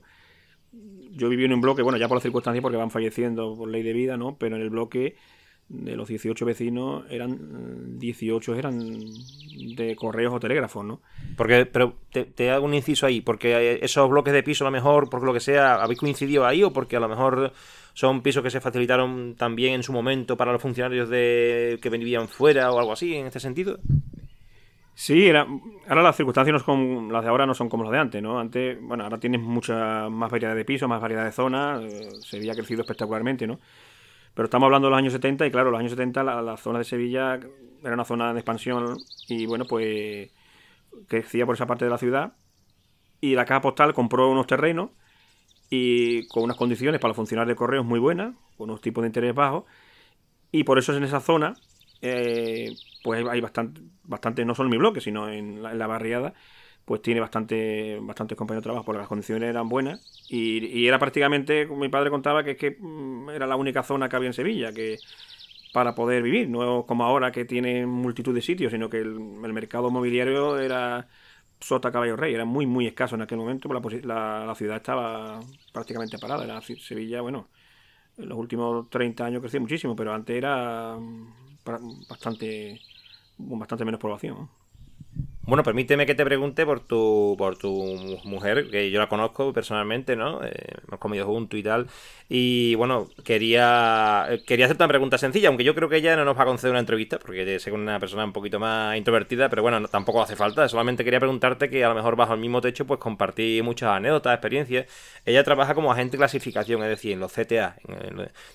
yo 0.72 1.28
viví 1.28 1.44
en 1.44 1.52
un 1.52 1.60
bloque, 1.60 1.82
bueno, 1.82 1.98
ya 1.98 2.08
por 2.08 2.16
las 2.16 2.22
circunstancias 2.22 2.62
porque 2.62 2.76
van 2.76 2.90
falleciendo 2.90 3.56
por 3.56 3.68
ley 3.68 3.82
de 3.82 3.92
vida, 3.92 4.16
¿no? 4.16 4.36
Pero 4.38 4.56
en 4.56 4.62
el 4.62 4.70
bloque 4.70 5.16
de 5.68 5.94
los 5.94 6.08
18 6.08 6.44
vecinos 6.44 7.04
eran 7.10 7.98
18 7.98 8.56
eran 8.56 8.80
de 9.76 9.94
correos 9.96 10.34
o 10.34 10.40
telégrafos, 10.40 10.84
¿no? 10.84 11.00
Porque, 11.36 11.64
pero 11.66 11.94
te, 12.10 12.50
hago 12.50 12.66
un 12.66 12.74
inciso 12.74 13.06
ahí, 13.06 13.20
porque 13.20 13.78
esos 13.80 14.10
bloques 14.10 14.32
de 14.32 14.42
piso 14.42 14.64
a 14.64 14.68
lo 14.68 14.72
mejor, 14.72 15.08
por 15.08 15.22
lo 15.22 15.32
que 15.32 15.40
sea, 15.40 15.76
¿habéis 15.76 16.00
coincidido 16.00 16.44
ahí 16.44 16.64
o 16.64 16.72
porque 16.72 16.96
a 16.96 17.00
lo 17.00 17.08
mejor 17.08 17.52
son 17.94 18.22
pisos 18.22 18.42
que 18.42 18.50
se 18.50 18.60
facilitaron 18.60 19.36
también 19.36 19.74
en 19.74 19.82
su 19.84 19.92
momento 19.92 20.36
para 20.36 20.52
los 20.52 20.60
funcionarios 20.60 21.08
de 21.08 21.78
que 21.80 21.88
vivían 21.88 22.28
fuera 22.28 22.72
o 22.72 22.78
algo 22.78 22.92
así, 22.92 23.14
en 23.14 23.26
este 23.26 23.38
sentido? 23.38 23.78
Sí, 25.02 25.26
era, 25.26 25.46
ahora 25.88 26.02
las 26.02 26.14
circunstancias 26.14 26.54
las 26.54 27.22
de 27.22 27.28
ahora 27.30 27.46
no 27.46 27.54
son 27.54 27.70
como 27.70 27.84
las 27.84 27.92
de 27.92 27.98
antes, 27.98 28.22
¿no? 28.22 28.38
Antes, 28.38 28.78
bueno, 28.82 29.02
ahora 29.04 29.18
tienes 29.18 29.40
mucha 29.40 30.10
más 30.10 30.30
variedad 30.30 30.54
de 30.54 30.66
pisos, 30.66 30.90
más 30.90 31.00
variedad 31.00 31.24
de 31.24 31.32
zonas, 31.32 31.82
eh, 31.82 32.10
Sevilla 32.20 32.52
ha 32.52 32.54
crecido 32.54 32.82
espectacularmente, 32.82 33.46
¿no? 33.46 33.58
Pero 34.34 34.44
estamos 34.44 34.66
hablando 34.66 34.88
de 34.88 34.90
los 34.90 34.98
años 34.98 35.14
70 35.14 35.46
y 35.46 35.50
claro, 35.50 35.70
los 35.70 35.80
años 35.80 35.92
70 35.92 36.22
la, 36.22 36.56
zona 36.58 36.80
de 36.80 36.84
Sevilla 36.84 37.40
era 37.82 37.94
una 37.94 38.04
zona 38.04 38.34
de 38.34 38.40
expansión 38.40 38.98
y 39.26 39.46
bueno, 39.46 39.64
pues 39.64 40.30
crecía 41.08 41.46
por 41.46 41.54
esa 41.54 41.66
parte 41.66 41.86
de 41.86 41.90
la 41.90 41.96
ciudad 41.96 42.34
y 43.22 43.34
la 43.34 43.46
caja 43.46 43.62
postal 43.62 43.94
compró 43.94 44.30
unos 44.30 44.46
terrenos 44.46 44.90
y 45.70 46.28
con 46.28 46.42
unas 46.42 46.58
condiciones 46.58 47.00
para 47.00 47.14
funcionar 47.14 47.48
de 47.48 47.56
correos 47.56 47.86
muy 47.86 48.00
buenas, 48.00 48.34
con 48.58 48.68
unos 48.68 48.82
tipos 48.82 49.00
de 49.00 49.08
interés 49.08 49.34
bajos 49.34 49.64
y 50.52 50.64
por 50.64 50.78
eso 50.78 50.92
es 50.92 50.98
en 50.98 51.04
esa 51.04 51.20
zona 51.20 51.54
eh, 52.02 52.74
pues 53.02 53.26
hay 53.26 53.40
bastante, 53.40 53.80
bastante, 54.04 54.44
no 54.44 54.54
solo 54.54 54.68
en 54.68 54.72
mi 54.72 54.78
bloque, 54.78 55.00
sino 55.00 55.28
en 55.28 55.62
la, 55.62 55.86
barriada, 55.86 56.34
pues 56.84 57.02
tiene 57.02 57.20
bastante, 57.20 57.98
bastantes 58.00 58.36
compañeros 58.36 58.62
de 58.62 58.66
trabajo, 58.66 58.84
porque 58.84 58.98
las 58.98 59.08
condiciones 59.08 59.48
eran 59.48 59.68
buenas. 59.68 60.00
Y, 60.28 60.86
era 60.86 60.98
prácticamente, 60.98 61.68
como 61.68 61.80
mi 61.82 61.88
padre 61.88 62.10
contaba, 62.10 62.44
que 62.44 62.52
es 62.52 62.56
que 62.56 62.76
mm, 62.78 63.30
era 63.30 63.46
la 63.46 63.56
única 63.56 63.82
zona 63.82 64.08
que 64.08 64.16
había 64.16 64.28
en 64.28 64.34
Sevilla, 64.34 64.72
que 64.72 64.98
para 65.72 65.94
poder 65.94 66.22
vivir, 66.22 66.48
no 66.48 66.84
como 66.86 67.04
ahora 67.04 67.32
que 67.32 67.44
tiene 67.44 67.86
multitud 67.86 68.34
de 68.34 68.42
sitios, 68.42 68.72
sino 68.72 68.90
que 68.90 68.98
el, 68.98 69.14
mercado 69.52 69.90
mobiliario 69.90 70.58
era 70.58 71.08
sota 71.60 71.92
caballo 71.92 72.16
rey, 72.16 72.34
era 72.34 72.44
muy, 72.44 72.66
muy 72.66 72.86
escaso 72.86 73.14
en 73.14 73.22
aquel 73.22 73.38
momento, 73.38 73.68
porque 73.68 74.00
la, 74.02 74.44
la, 74.46 74.54
ciudad 74.54 74.76
estaba 74.76 75.40
prácticamente 75.72 76.18
parada. 76.18 76.44
Era 76.44 76.60
Sevilla, 76.62 77.20
bueno, 77.20 77.48
en 78.18 78.28
los 78.28 78.38
últimos 78.38 78.88
30 78.90 79.24
años 79.26 79.40
creció 79.40 79.60
muchísimo, 79.60 79.96
pero 79.96 80.12
antes 80.12 80.36
era 80.36 80.96
bastante, 82.08 82.80
bastante 83.58 83.84
menos 83.84 84.00
población. 84.00 84.48
Bueno, 85.50 85.64
permíteme 85.64 86.06
que 86.06 86.14
te 86.14 86.24
pregunte 86.24 86.64
por 86.64 86.78
tu, 86.78 87.34
por 87.36 87.58
tu 87.58 87.72
mujer, 88.22 88.70
que 88.70 88.88
yo 88.92 89.00
la 89.00 89.08
conozco 89.08 89.52
personalmente, 89.52 90.14
¿no? 90.14 90.44
Eh, 90.44 90.52
hemos 90.86 91.00
comido 91.00 91.26
juntos 91.26 91.58
y 91.58 91.64
tal. 91.64 91.88
Y 92.28 92.76
bueno, 92.76 93.08
quería, 93.24 94.28
quería 94.46 94.66
hacerte 94.66 94.84
una 94.84 94.88
pregunta 94.88 95.18
sencilla, 95.18 95.48
aunque 95.48 95.64
yo 95.64 95.74
creo 95.74 95.88
que 95.88 95.96
ella 95.96 96.14
no 96.14 96.24
nos 96.24 96.38
va 96.38 96.42
a 96.42 96.46
conceder 96.46 96.70
una 96.70 96.78
entrevista, 96.78 97.18
porque 97.18 97.56
es 97.56 97.66
una 97.66 97.98
persona 97.98 98.24
un 98.24 98.32
poquito 98.32 98.60
más 98.60 98.96
introvertida, 98.96 99.48
pero 99.48 99.62
bueno, 99.62 99.88
tampoco 99.88 100.22
hace 100.22 100.36
falta. 100.36 100.68
Solamente 100.68 101.02
quería 101.02 101.18
preguntarte 101.18 101.68
que 101.68 101.84
a 101.84 101.88
lo 101.88 101.96
mejor 101.96 102.14
bajo 102.14 102.34
el 102.34 102.38
mismo 102.38 102.60
techo, 102.60 102.86
pues 102.86 103.00
compartí 103.00 103.60
muchas 103.60 103.88
anécdotas, 103.90 104.34
experiencias. 104.34 104.86
Ella 105.26 105.42
trabaja 105.42 105.74
como 105.74 105.90
agente 105.90 106.12
de 106.12 106.18
clasificación, 106.18 106.80
es 106.84 106.90
decir, 106.90 107.10
en 107.10 107.18
los 107.18 107.32
CTA, 107.32 107.74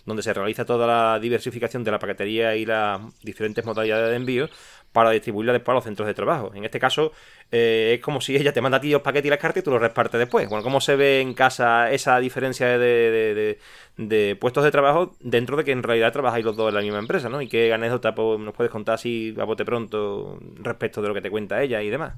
donde 0.06 0.24
se 0.24 0.34
realiza 0.34 0.64
toda 0.64 0.88
la 0.88 1.20
diversificación 1.20 1.84
de 1.84 1.92
la 1.92 2.00
paquetería 2.00 2.56
y 2.56 2.66
las 2.66 3.02
diferentes 3.22 3.66
modalidades 3.66 4.12
de 4.12 4.16
envío 4.16 4.50
para 4.96 5.10
distribuirla 5.10 5.52
después 5.52 5.74
a 5.74 5.76
los 5.76 5.84
centros 5.84 6.08
de 6.08 6.14
trabajo. 6.14 6.54
En 6.56 6.64
este 6.64 6.80
caso, 6.80 7.12
eh, 7.52 7.96
es 7.96 8.02
como 8.02 8.22
si 8.22 8.34
ella 8.34 8.54
te 8.54 8.62
manda 8.62 8.78
a 8.78 8.82
ti 8.82 8.92
los 8.92 9.02
paquetes 9.02 9.26
y 9.26 9.30
las 9.30 9.40
cartas 9.40 9.62
y 9.62 9.64
tú 9.66 9.72
los 9.72 9.82
repartes 9.82 10.18
después. 10.18 10.48
Bueno, 10.48 10.64
¿cómo 10.64 10.80
se 10.80 10.96
ve 10.96 11.20
en 11.20 11.34
casa 11.34 11.92
esa 11.92 12.18
diferencia 12.20 12.80
de, 12.80 13.58
puestos 14.40 14.64
de 14.64 14.72
trabajo 14.72 15.14
dentro 15.20 15.58
de 15.58 15.66
que 15.66 15.74
en 15.74 15.84
realidad 15.84 16.14
trabajáis 16.14 16.46
los 16.46 16.56
dos 16.56 16.70
en 16.70 16.76
la 16.76 16.82
misma 16.82 17.00
empresa, 17.00 17.28
¿no? 17.28 17.42
Y 17.42 17.50
qué 17.50 17.74
anécdota 17.74 18.16
pues, 18.16 18.40
nos 18.40 18.54
puedes 18.54 18.72
contar 18.72 18.96
así 18.96 19.36
a 19.38 19.44
bote 19.44 19.66
pronto 19.66 20.40
respecto 20.60 21.02
de 21.02 21.10
lo 21.10 21.14
que 21.14 21.22
te 21.22 21.30
cuenta 21.30 21.62
ella 21.62 21.82
y 21.82 21.90
demás. 21.90 22.14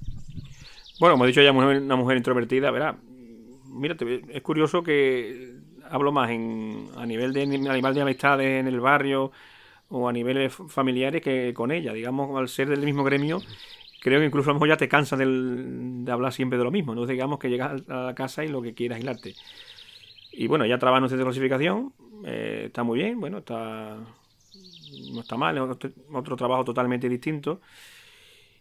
Bueno, 1.00 1.16
como 1.16 1.26
he 1.26 1.30
dicho, 1.30 1.42
ella 1.42 1.50
es 1.50 1.56
una 1.56 1.96
mujer 1.96 2.16
introvertida, 2.16 2.70
¿verdad? 2.70 2.94
Mira, 3.66 3.96
es 4.30 4.42
curioso 4.44 4.84
que 4.84 5.56
hablo 5.90 6.12
más 6.12 6.30
en, 6.30 6.90
a 6.96 7.08
nivel 7.08 7.34
de 7.34 7.42
animal 7.42 7.96
de 7.96 8.02
amistades 8.02 8.60
en 8.60 8.68
el 8.68 8.80
barrio 8.80 9.32
o 9.90 10.08
a 10.08 10.14
niveles 10.14 10.54
familiares 10.54 11.22
que 11.22 11.54
con 11.54 11.72
ella. 11.72 11.94
Digamos, 11.94 12.38
al 12.38 12.50
ser 12.50 12.70
del 12.70 12.82
mismo 12.82 13.04
gremio, 13.04 13.42
creo 14.02 14.20
que 14.20 14.26
incluso 14.26 14.50
a 14.50 14.54
lo 14.54 14.56
mejor 14.56 14.70
ya 14.70 14.78
te 14.78 14.88
cansas 14.88 15.20
de 15.20 16.12
hablar 16.12 16.34
siempre 16.34 16.58
de 16.58 16.64
lo 16.64 16.72
mismo. 16.72 16.96
No 16.96 17.06
digamos 17.06 17.40
que 17.40 17.50
llegas 17.50 17.84
a 17.90 18.04
la 18.04 18.16
casa 18.16 18.44
y 18.44 18.50
lo 18.50 18.62
que 18.62 18.74
quieras 18.74 18.98
aislarte. 18.98 19.36
Y 20.32 20.48
bueno, 20.48 20.66
ya 20.66 20.78
trabaja 20.78 21.06
en 21.06 21.18
de 21.18 21.24
clasificación, 21.24 21.94
eh, 22.26 22.66
está 22.68 22.84
muy 22.84 23.00
bien, 23.00 23.20
bueno, 23.20 23.40
está 23.40 23.98
no 25.14 25.22
está 25.22 25.38
mal, 25.38 25.58
es 25.58 25.92
otro, 26.14 26.36
trabajo 26.36 26.64
totalmente 26.64 27.10
distinto. 27.10 27.62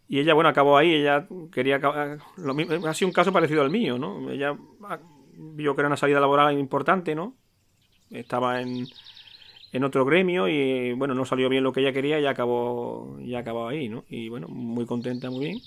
Y 0.09 0.21
ella, 0.21 0.35
bueno, 0.35 0.49
acabó 0.49 0.77
ahí, 0.77 0.95
ella 0.95 1.27
quería 1.53 1.81
lo 2.37 2.55
mismo, 2.55 2.87
ha 2.87 2.95
sido 2.95 3.09
un 3.09 3.13
caso 3.13 3.33
parecido 3.33 3.63
al 3.63 3.71
mío, 3.71 3.99
¿no? 3.99 4.31
Ella 4.31 4.57
vio 5.35 5.75
que 5.75 5.81
era 5.81 5.89
una 5.89 5.97
salida 5.97 6.21
laboral 6.21 6.59
importante, 6.59 7.15
¿no? 7.15 7.35
Estaba 8.11 8.61
en, 8.61 8.87
en 9.77 9.85
otro 9.85 10.05
gremio 10.05 10.49
y 10.49 10.93
bueno, 10.95 11.15
no 11.15 11.25
salió 11.27 11.49
bien 11.49 11.63
lo 11.63 11.73
que 11.73 11.81
ella 11.81 11.93
quería 11.93 12.19
y 12.19 12.27
acabó, 12.27 13.19
ya 13.21 13.41
acabó 13.41 13.69
ahí, 13.69 13.89
¿no? 13.89 14.05
Y 14.09 14.31
bueno, 14.31 14.49
muy 14.49 14.87
contenta, 14.87 15.31
muy 15.31 15.45
bien. 15.45 15.59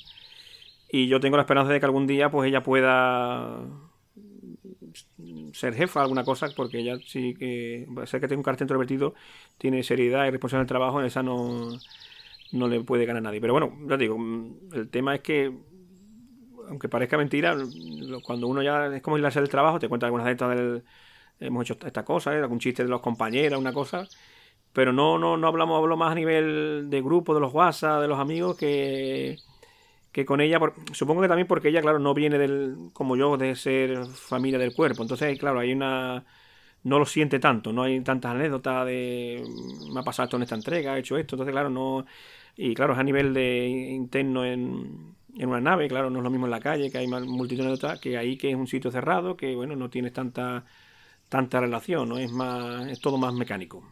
Y 0.92 1.08
yo 1.08 1.20
tengo 1.20 1.38
la 1.38 1.44
esperanza 1.44 1.72
de 1.72 1.80
que 1.80 1.86
algún 1.86 2.08
día 2.08 2.32
pues 2.32 2.50
ella 2.50 2.64
pueda 2.64 3.68
ser 5.54 5.76
jefa 5.76 6.02
alguna 6.02 6.24
cosa, 6.24 6.48
porque 6.56 6.80
ella 6.80 6.98
sí 7.06 7.36
que, 7.36 7.88
ser 8.06 8.20
que 8.20 8.28
tiene 8.28 8.40
un 8.40 8.44
carácter 8.44 8.66
introvertido, 8.66 9.14
tiene 9.60 9.84
seriedad 9.84 10.26
y 10.26 10.32
responsabilidad 10.32 10.62
en 10.62 10.66
el 10.66 10.68
trabajo, 10.68 11.00
en 11.00 11.06
esa 11.06 11.22
no, 11.22 11.70
no 12.52 12.68
le 12.68 12.82
puede 12.82 13.06
ganar 13.06 13.22
a 13.22 13.26
nadie. 13.26 13.42
Pero 13.42 13.54
bueno, 13.54 13.78
ya 13.88 13.98
digo, 13.98 14.18
el 14.74 14.90
tema 14.90 15.14
es 15.14 15.22
que, 15.22 15.54
aunque 16.68 16.90
parezca 16.90 17.16
mentira, 17.16 17.56
cuando 18.24 18.48
uno 18.48 18.64
ya 18.64 18.88
es 18.88 19.04
como 19.04 19.20
ir 19.20 19.26
a 19.26 19.28
hacer 19.28 19.44
el 19.44 19.50
trabajo, 19.50 19.78
te 19.78 19.88
cuenta 19.88 20.08
algunas 20.08 20.28
estas 20.28 20.58
del, 20.58 20.84
hemos 21.40 21.64
hecho 21.64 21.78
esta 21.86 22.04
cosa, 22.04 22.36
¿eh? 22.36 22.40
algún 22.40 22.60
chiste 22.60 22.84
de 22.84 22.90
los 22.90 23.02
compañeros, 23.02 23.60
una 23.60 23.74
cosa, 23.74 24.08
pero 24.74 24.94
no, 24.94 25.18
no, 25.18 25.38
no 25.38 25.48
hablamos, 25.48 25.78
hablo 25.78 25.98
más 25.98 26.12
a 26.12 26.16
nivel 26.16 26.90
de 26.90 27.02
grupo, 27.02 27.34
de 27.34 27.40
los 27.42 27.54
WhatsApp, 27.54 28.02
de 28.02 28.08
los 28.08 28.20
amigos, 28.20 28.58
que, 28.58 29.38
que 30.12 30.26
con 30.26 30.42
ella, 30.42 30.60
supongo 30.94 31.22
que 31.22 31.28
también 31.28 31.48
porque 31.48 31.70
ella, 31.70 31.82
claro, 31.82 32.00
no 32.00 32.14
viene 32.14 32.38
del, 32.38 32.90
como 32.94 33.16
yo, 33.16 33.38
de 33.38 33.56
ser 33.56 34.06
familia 34.08 34.60
del 34.60 34.76
cuerpo, 34.76 35.02
entonces, 35.02 35.38
claro, 35.40 35.60
hay 35.60 35.74
una 35.74 36.26
no 36.84 37.00
lo 37.00 37.06
siente 37.06 37.40
tanto, 37.40 37.74
no 37.74 37.84
hay 37.84 38.02
tantas 38.02 38.32
anécdotas 38.32 38.86
de 38.86 39.44
me 39.94 40.00
ha 40.00 40.04
pasado 40.04 40.26
esto 40.26 40.38
en 40.38 40.44
esta 40.44 40.56
entrega, 40.56 40.96
he 40.96 41.00
hecho 41.02 41.18
esto, 41.18 41.36
entonces 41.36 41.52
claro, 41.54 41.70
no 41.70 42.06
y 42.56 42.74
claro, 42.74 42.94
es 42.94 43.00
a 43.00 43.04
nivel 43.04 43.34
de 43.34 43.68
interno 43.68 44.46
en, 44.46 45.16
en 45.38 45.50
una 45.50 45.62
nave, 45.62 45.88
claro, 45.88 46.10
no 46.10 46.20
es 46.20 46.24
lo 46.24 46.30
mismo 46.30 46.46
en 46.48 46.52
la 46.52 46.60
calle, 46.60 46.92
que 46.92 46.98
hay 46.98 47.08
multitud 47.08 47.64
de 47.64 47.70
anécdotas, 47.70 48.00
que 48.00 48.18
ahí 48.18 48.38
que 48.38 48.50
es 48.52 48.56
un 48.56 48.68
sitio 48.68 48.92
cerrado, 48.92 49.38
que 49.38 49.56
bueno, 49.56 49.76
no 49.76 49.90
tienes 49.90 50.14
tanta 50.14 50.66
tanta 51.30 51.62
relación, 51.62 52.10
¿no? 52.10 52.18
Es 52.18 52.32
más 52.32 52.88
es 52.88 53.00
todo 53.00 53.18
más 53.18 53.34
mecánico. 53.34 53.84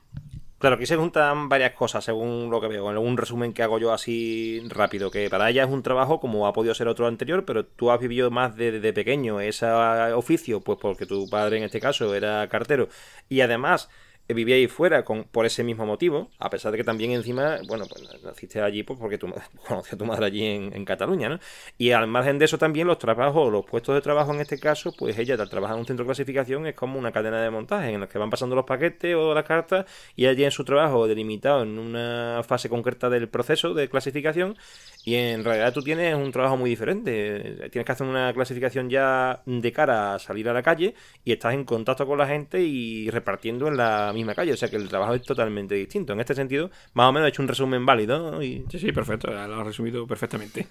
Claro, 0.59 0.75
aquí 0.75 0.87
se 0.87 0.95
juntan 0.95 1.49
varias 1.49 1.73
cosas 1.73 2.03
según 2.03 2.49
lo 2.49 2.59
que 2.59 2.67
veo, 2.67 2.89
en 2.89 2.97
un 2.97 3.15
resumen 3.15 3.53
que 3.53 3.61
hago 3.61 3.77
yo 3.77 3.93
así 3.93 4.59
rápido, 4.69 5.11
que 5.11 5.29
para 5.29 5.51
ella 5.51 5.63
es 5.63 5.69
un 5.69 5.83
trabajo 5.83 6.19
como 6.19 6.47
ha 6.47 6.53
podido 6.53 6.73
ser 6.73 6.87
otro 6.87 7.05
anterior, 7.05 7.45
pero 7.45 7.63
tú 7.63 7.91
has 7.91 7.99
vivido 7.99 8.31
más 8.31 8.55
desde 8.55 8.91
pequeño 8.91 9.39
ese 9.39 9.67
oficio, 9.67 10.61
pues 10.61 10.79
porque 10.81 11.05
tu 11.05 11.29
padre 11.29 11.57
en 11.57 11.63
este 11.63 11.79
caso 11.79 12.15
era 12.15 12.47
cartero, 12.49 12.89
y 13.29 13.41
además 13.41 13.87
vivía 14.33 14.55
ahí 14.55 14.67
fuera 14.67 15.03
con, 15.03 15.23
por 15.25 15.45
ese 15.45 15.63
mismo 15.63 15.85
motivo, 15.85 16.29
a 16.39 16.49
pesar 16.49 16.71
de 16.71 16.77
que 16.77 16.83
también 16.83 17.11
encima, 17.11 17.57
bueno, 17.67 17.85
pues 17.89 18.03
naciste 18.23 18.61
allí 18.61 18.83
pues 18.83 18.99
porque 18.99 19.17
tú 19.17 19.27
conocías 19.67 19.93
a 19.93 19.97
tu 19.97 20.05
madre 20.05 20.25
allí 20.25 20.45
en, 20.45 20.85
Cataluña, 20.85 21.27
¿no? 21.27 21.39
Y 21.77 21.91
al 21.91 22.07
margen 22.07 22.39
de 22.39 22.45
eso 22.45 22.57
también 22.57 22.87
los 22.87 22.97
trabajos, 22.97 23.51
los 23.51 23.65
puestos 23.65 23.95
de 23.95 24.01
trabajo 24.01 24.33
en 24.33 24.39
este 24.39 24.57
caso, 24.59 24.93
pues 24.97 25.17
ella 25.17 25.35
al 25.35 25.49
en 25.51 25.79
un 25.79 25.85
centro 25.85 26.03
de 26.03 26.07
clasificación 26.07 26.65
es 26.67 26.75
como 26.75 26.97
una 26.97 27.11
cadena 27.11 27.41
de 27.41 27.49
montaje 27.49 27.91
en 27.91 28.01
la 28.01 28.07
que 28.07 28.17
van 28.17 28.29
pasando 28.29 28.55
los 28.55 28.65
paquetes 28.65 29.15
o 29.15 29.33
las 29.33 29.43
cartas 29.43 29.85
y 30.15 30.25
ella 30.25 30.35
tiene 30.35 30.51
su 30.51 30.63
trabajo 30.63 31.07
delimitado 31.07 31.63
en 31.63 31.77
una 31.77 32.41
fase 32.47 32.69
concreta 32.69 33.09
del 33.09 33.27
proceso 33.27 33.73
de 33.73 33.89
clasificación 33.89 34.55
y 35.03 35.15
en 35.15 35.43
realidad 35.43 35.73
tú 35.73 35.81
tienes 35.81 36.15
un 36.15 36.31
trabajo 36.31 36.57
muy 36.57 36.69
diferente. 36.69 37.69
Tienes 37.71 37.85
que 37.85 37.91
hacer 37.91 38.05
una 38.05 38.33
clasificación 38.33 38.89
ya 38.89 39.41
de 39.45 39.71
cara 39.71 40.15
a 40.15 40.19
salir 40.19 40.49
a 40.49 40.53
la 40.53 40.61
calle 40.61 40.95
y 41.23 41.31
estás 41.31 41.53
en 41.53 41.63
contacto 41.63 42.05
con 42.05 42.17
la 42.17 42.27
gente 42.27 42.61
y 42.61 43.09
repartiendo 43.09 43.67
en 43.67 43.77
la 43.77 44.11
misma 44.17 44.35
calle. 44.35 44.53
O 44.53 44.57
sea 44.57 44.69
que 44.69 44.75
el 44.75 44.89
trabajo 44.89 45.13
es 45.13 45.21
totalmente 45.23 45.75
distinto. 45.75 46.13
En 46.13 46.19
este 46.19 46.35
sentido, 46.35 46.69
más 46.93 47.09
o 47.09 47.11
menos 47.13 47.27
he 47.27 47.29
hecho 47.29 47.41
un 47.41 47.47
resumen 47.47 47.85
válido. 47.85 48.41
Y... 48.41 48.65
Sí, 48.69 48.79
sí, 48.79 48.91
perfecto. 48.91 49.31
Lo 49.31 49.59
has 49.59 49.65
resumido 49.65 50.05
perfectamente. 50.05 50.67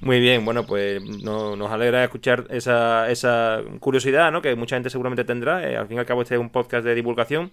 Muy 0.00 0.20
bien, 0.20 0.44
bueno, 0.44 0.64
pues 0.64 1.02
nos 1.02 1.70
alegra 1.70 2.04
escuchar 2.04 2.46
esa, 2.50 3.10
esa 3.10 3.60
curiosidad, 3.80 4.30
¿no? 4.30 4.42
Que 4.42 4.54
mucha 4.54 4.76
gente 4.76 4.90
seguramente 4.90 5.24
tendrá. 5.24 5.68
Eh, 5.68 5.76
al 5.76 5.88
fin 5.88 5.96
y 5.96 6.00
al 6.00 6.06
cabo, 6.06 6.22
este 6.22 6.34
es 6.34 6.40
un 6.40 6.50
podcast 6.50 6.84
de 6.84 6.94
divulgación 6.94 7.50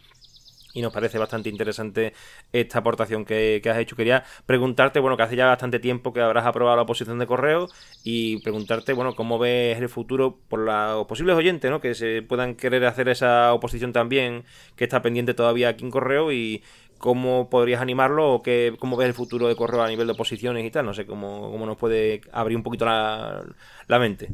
y 0.78 0.82
nos 0.84 0.94
parece 0.94 1.18
bastante 1.18 1.50
interesante 1.50 2.14
esta 2.54 2.80
aportación 2.80 3.26
que, 3.26 3.60
has 3.68 3.78
hecho. 3.80 3.96
Quería 3.96 4.24
preguntarte, 4.46 5.00
bueno, 5.00 5.18
que 5.18 5.24
hace 5.24 5.36
ya 5.36 5.48
bastante 5.48 5.80
tiempo 5.80 6.14
que 6.14 6.22
habrás 6.22 6.46
aprobado 6.46 6.76
la 6.76 6.84
oposición 6.84 7.18
de 7.18 7.26
correo 7.26 7.68
y 8.04 8.40
preguntarte, 8.44 8.94
bueno, 8.94 9.16
cómo 9.16 9.40
ves 9.40 9.80
el 9.80 9.90
futuro 9.90 10.38
por 10.48 10.60
los 10.60 11.08
posibles 11.08 11.36
oyentes, 11.36 11.72
¿no? 11.72 11.82
Que 11.82 11.96
se 11.96 12.22
puedan 12.22 12.54
querer 12.54 12.86
hacer 12.86 13.10
esa 13.10 13.56
oposición 13.56 13.92
también, 13.92 14.44
que 14.76 14.84
está 14.84 15.02
pendiente 15.02 15.34
todavía 15.34 15.70
aquí 15.70 15.84
en 15.84 15.90
correo 15.90 16.32
y 16.32 16.62
cómo 17.00 17.50
podrías 17.50 17.82
animarlo 17.82 18.32
o 18.32 18.44
qué, 18.44 18.76
cómo 18.78 18.98
ves 18.98 19.08
el 19.08 19.16
futuro 19.16 19.48
de 19.48 19.56
correo 19.56 19.82
a 19.82 19.88
nivel 19.88 20.06
de 20.06 20.14
oposiciones 20.14 20.64
y 20.64 20.70
tal. 20.70 20.86
No 20.86 20.94
sé, 20.94 21.08
cómo, 21.08 21.50
cómo 21.50 21.66
nos 21.66 21.78
puede 21.78 22.22
abrir 22.32 22.56
un 22.56 22.62
poquito 22.62 22.86
la, 22.86 23.44
la 23.88 23.98
mente. 23.98 24.30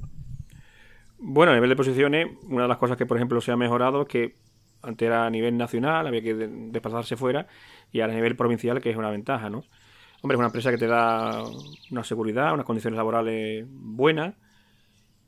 Bueno, 1.19 1.53
a 1.53 1.55
nivel 1.55 1.69
de 1.69 1.77
posiciones, 1.77 2.27
una 2.50 2.63
de 2.63 2.67
las 2.67 2.77
cosas 2.77 2.97
que, 2.97 3.05
por 3.05 3.15
ejemplo, 3.15 3.39
se 3.39 3.53
ha 3.53 3.55
mejorado 3.55 4.01
es 4.01 4.07
que 4.09 4.43
antes 4.83 5.05
era 5.05 5.25
a 5.25 5.29
nivel 5.29 5.57
nacional, 5.57 6.07
había 6.07 6.21
que 6.21 6.33
desplazarse 6.35 7.17
fuera, 7.17 7.47
y 7.91 8.01
ahora 8.01 8.13
a 8.13 8.15
nivel 8.15 8.35
provincial, 8.35 8.81
que 8.81 8.89
es 8.89 8.97
una 8.97 9.09
ventaja, 9.09 9.49
¿no? 9.49 9.63
Hombre, 10.21 10.35
es 10.35 10.39
una 10.39 10.47
empresa 10.47 10.71
que 10.71 10.77
te 10.77 10.87
da 10.87 11.43
una 11.91 12.03
seguridad, 12.03 12.53
unas 12.53 12.65
condiciones 12.65 12.97
laborales 12.97 13.65
buenas, 13.69 14.35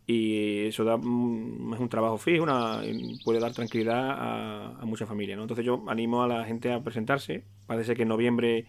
y 0.07 0.67
eso 0.67 0.83
da, 0.83 0.97
mm, 0.97 1.73
es 1.73 1.79
un 1.79 1.89
trabajo 1.89 2.17
fijo, 2.17 2.43
una, 2.43 2.81
puede 3.23 3.39
dar 3.39 3.53
tranquilidad 3.53 4.11
a, 4.11 4.79
a 4.79 4.85
muchas 4.85 5.07
familias, 5.07 5.37
¿no? 5.37 5.43
Entonces 5.43 5.65
yo 5.65 5.83
animo 5.87 6.23
a 6.23 6.27
la 6.27 6.45
gente 6.45 6.71
a 6.71 6.83
presentarse, 6.83 7.43
parece 7.65 7.95
que 7.95 8.03
en 8.03 8.09
noviembre 8.09 8.67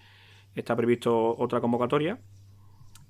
está 0.54 0.74
previsto 0.74 1.36
otra 1.36 1.60
convocatoria. 1.60 2.18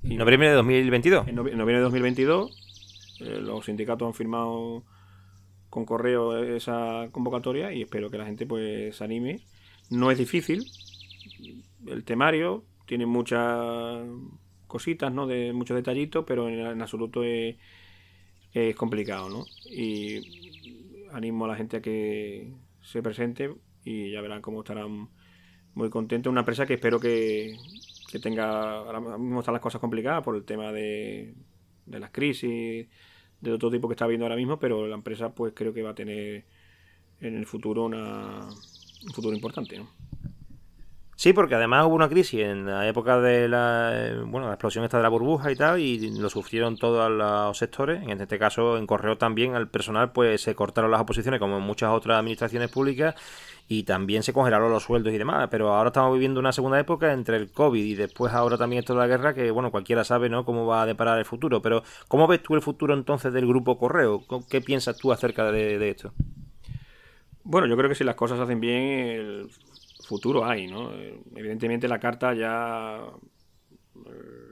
¿En 0.03 0.19
noviembre 0.19 0.51
de 0.51 0.55
2022? 0.55 1.29
En 1.29 1.35
noviembre 1.35 1.77
de 1.77 1.83
2022, 1.83 3.19
eh, 3.21 3.41
los 3.41 3.65
sindicatos 3.65 4.07
han 4.07 4.15
firmado 4.15 4.85
con 5.71 5.85
correo 5.85 6.37
esa 6.43 7.09
convocatoria 7.13 7.73
y 7.73 7.83
espero 7.83 8.11
que 8.11 8.19
la 8.19 8.27
gente 8.27 8.47
pues 8.47 8.97
se 8.97 9.05
anime. 9.05 9.41
No 9.91 10.11
es 10.11 10.19
difícil, 10.19 10.65
el 11.87 12.05
temario 12.05 12.65
tiene 12.87 13.07
muchas 13.07 14.07
cositas, 14.67 15.13
¿no? 15.13 15.27
De 15.27 15.53
muchos 15.53 15.77
detallitos, 15.77 16.25
pero 16.27 16.49
en, 16.49 16.81
absoluto 16.81 17.23
es, 17.25 17.57
complicado, 18.77 19.29
¿no? 19.29 19.45
Y 19.71 21.07
animo 21.13 21.45
a 21.45 21.49
la 21.49 21.57
gente 21.57 21.77
a 21.77 21.83
que 21.83 22.53
se 22.81 23.03
presente 23.03 23.55
y 23.85 24.11
ya 24.13 24.21
verán 24.23 24.41
cómo 24.41 24.61
estarán 24.61 25.11
muy 25.75 25.91
contentos. 25.91 26.31
Una 26.31 26.41
empresa 26.41 26.67
que 26.67 26.75
espero 26.75 26.99
que, 26.99 27.57
que 28.11 28.19
tenga, 28.19 28.79
ahora 28.79 29.01
mismo 29.01 29.41
están 29.41 29.53
las 29.53 29.63
cosas 29.63 29.81
complicadas 29.81 30.25
por 30.25 30.37
el 30.37 30.45
tema 30.45 30.73
de, 30.73 31.35
de 31.85 32.01
las 32.01 32.11
crisis, 32.11 32.89
de 33.51 33.57
otro 33.57 33.71
tipo 33.71 33.89
que 33.89 33.95
está 33.95 34.07
viendo 34.07 34.27
ahora 34.27 34.37
mismo, 34.37 34.59
pero 34.59 34.87
la 34.87 34.95
empresa 34.95 35.31
pues 35.31 35.53
creo 35.55 35.73
que 35.73 35.83
va 35.83 35.91
a 35.91 35.95
tener 35.95 36.45
en 37.21 37.37
el 37.37 37.47
futuro 37.47 37.85
una, 37.85 38.41
un 39.05 39.13
futuro 39.13 39.35
importante, 39.35 39.79
¿no? 39.79 39.89
Sí, 41.19 41.33
porque 41.33 41.55
además 41.55 41.87
hubo 41.87 41.95
una 41.95 42.11
crisis 42.11 42.41
en 42.41 42.67
la 42.67 42.87
época 42.87 43.19
de 43.19 43.49
la, 43.49 44.23
bueno, 44.27 44.49
la 44.49 44.53
explosión 44.53 44.85
esta 44.85 44.99
de 44.99 45.03
la 45.03 45.09
burbuja 45.09 45.51
y 45.51 45.57
tal, 45.57 45.81
y 45.81 46.11
lo 46.19 46.29
sufrieron 46.29 46.77
todos 46.77 47.11
los 47.11 47.57
sectores. 47.57 48.03
En 48.03 48.21
este 48.21 48.39
caso, 48.39 48.77
en 48.77 48.87
correo 48.87 49.17
también, 49.17 49.55
al 49.55 49.67
personal 49.71 50.13
pues 50.13 50.43
se 50.43 50.55
cortaron 50.55 50.91
las 50.91 51.01
oposiciones, 51.01 51.41
como 51.41 51.57
en 51.57 51.63
muchas 51.63 51.91
otras 51.91 52.19
administraciones 52.19 52.71
públicas, 52.71 53.15
y 53.69 53.83
también 53.83 54.23
se 54.23 54.33
congelaron 54.33 54.71
los 54.71 54.85
sueldos 54.85 55.13
y 55.13 55.19
demás. 55.19 55.49
Pero 55.51 55.75
ahora 55.75 55.89
estamos 55.89 56.13
viviendo 56.13 56.41
una 56.41 56.53
segunda 56.53 56.79
época 56.79 57.13
entre 57.13 57.37
el 57.37 57.51
COVID 57.51 57.83
y 57.83 57.95
después 57.95 58.33
ahora 58.33 58.57
también 58.57 58.81
esto 58.81 58.95
de 58.95 59.01
la 59.01 59.07
guerra, 59.07 59.35
que 59.35 59.51
bueno, 59.51 59.71
cualquiera 59.71 60.05
sabe 60.05 60.29
¿no? 60.29 60.45
cómo 60.45 60.67
va 60.67 60.83
a 60.83 60.87
deparar 60.87 61.19
el 61.19 61.25
futuro. 61.25 61.61
Pero, 61.63 61.83
¿cómo 62.09 62.27
ves 62.27 62.43
tú 62.43 62.55
el 62.55 62.63
futuro 62.63 62.95
entonces 62.95 63.33
del 63.33 63.47
grupo 63.47 63.79
correo? 63.79 64.23
¿Qué 64.49 64.61
piensas 64.61 64.97
tú 64.97 65.13
acerca 65.13 65.51
de, 65.51 65.91
esto? 65.91 66.13
Bueno, 67.43 67.67
yo 67.67 67.77
creo 67.77 67.89
que 67.89 67.95
si 67.95 68.05
las 68.05 68.17
cosas 68.17 68.39
se 68.39 68.45
hacen 68.45 68.61
bien, 68.61 68.83
el 68.83 69.51
futuro 70.07 70.45
hay, 70.45 70.67
¿no? 70.67 70.93
Evidentemente 71.35 71.89
la 71.89 71.99
carta 71.99 72.35
ya... 72.35 73.01
Eh, 74.07 74.47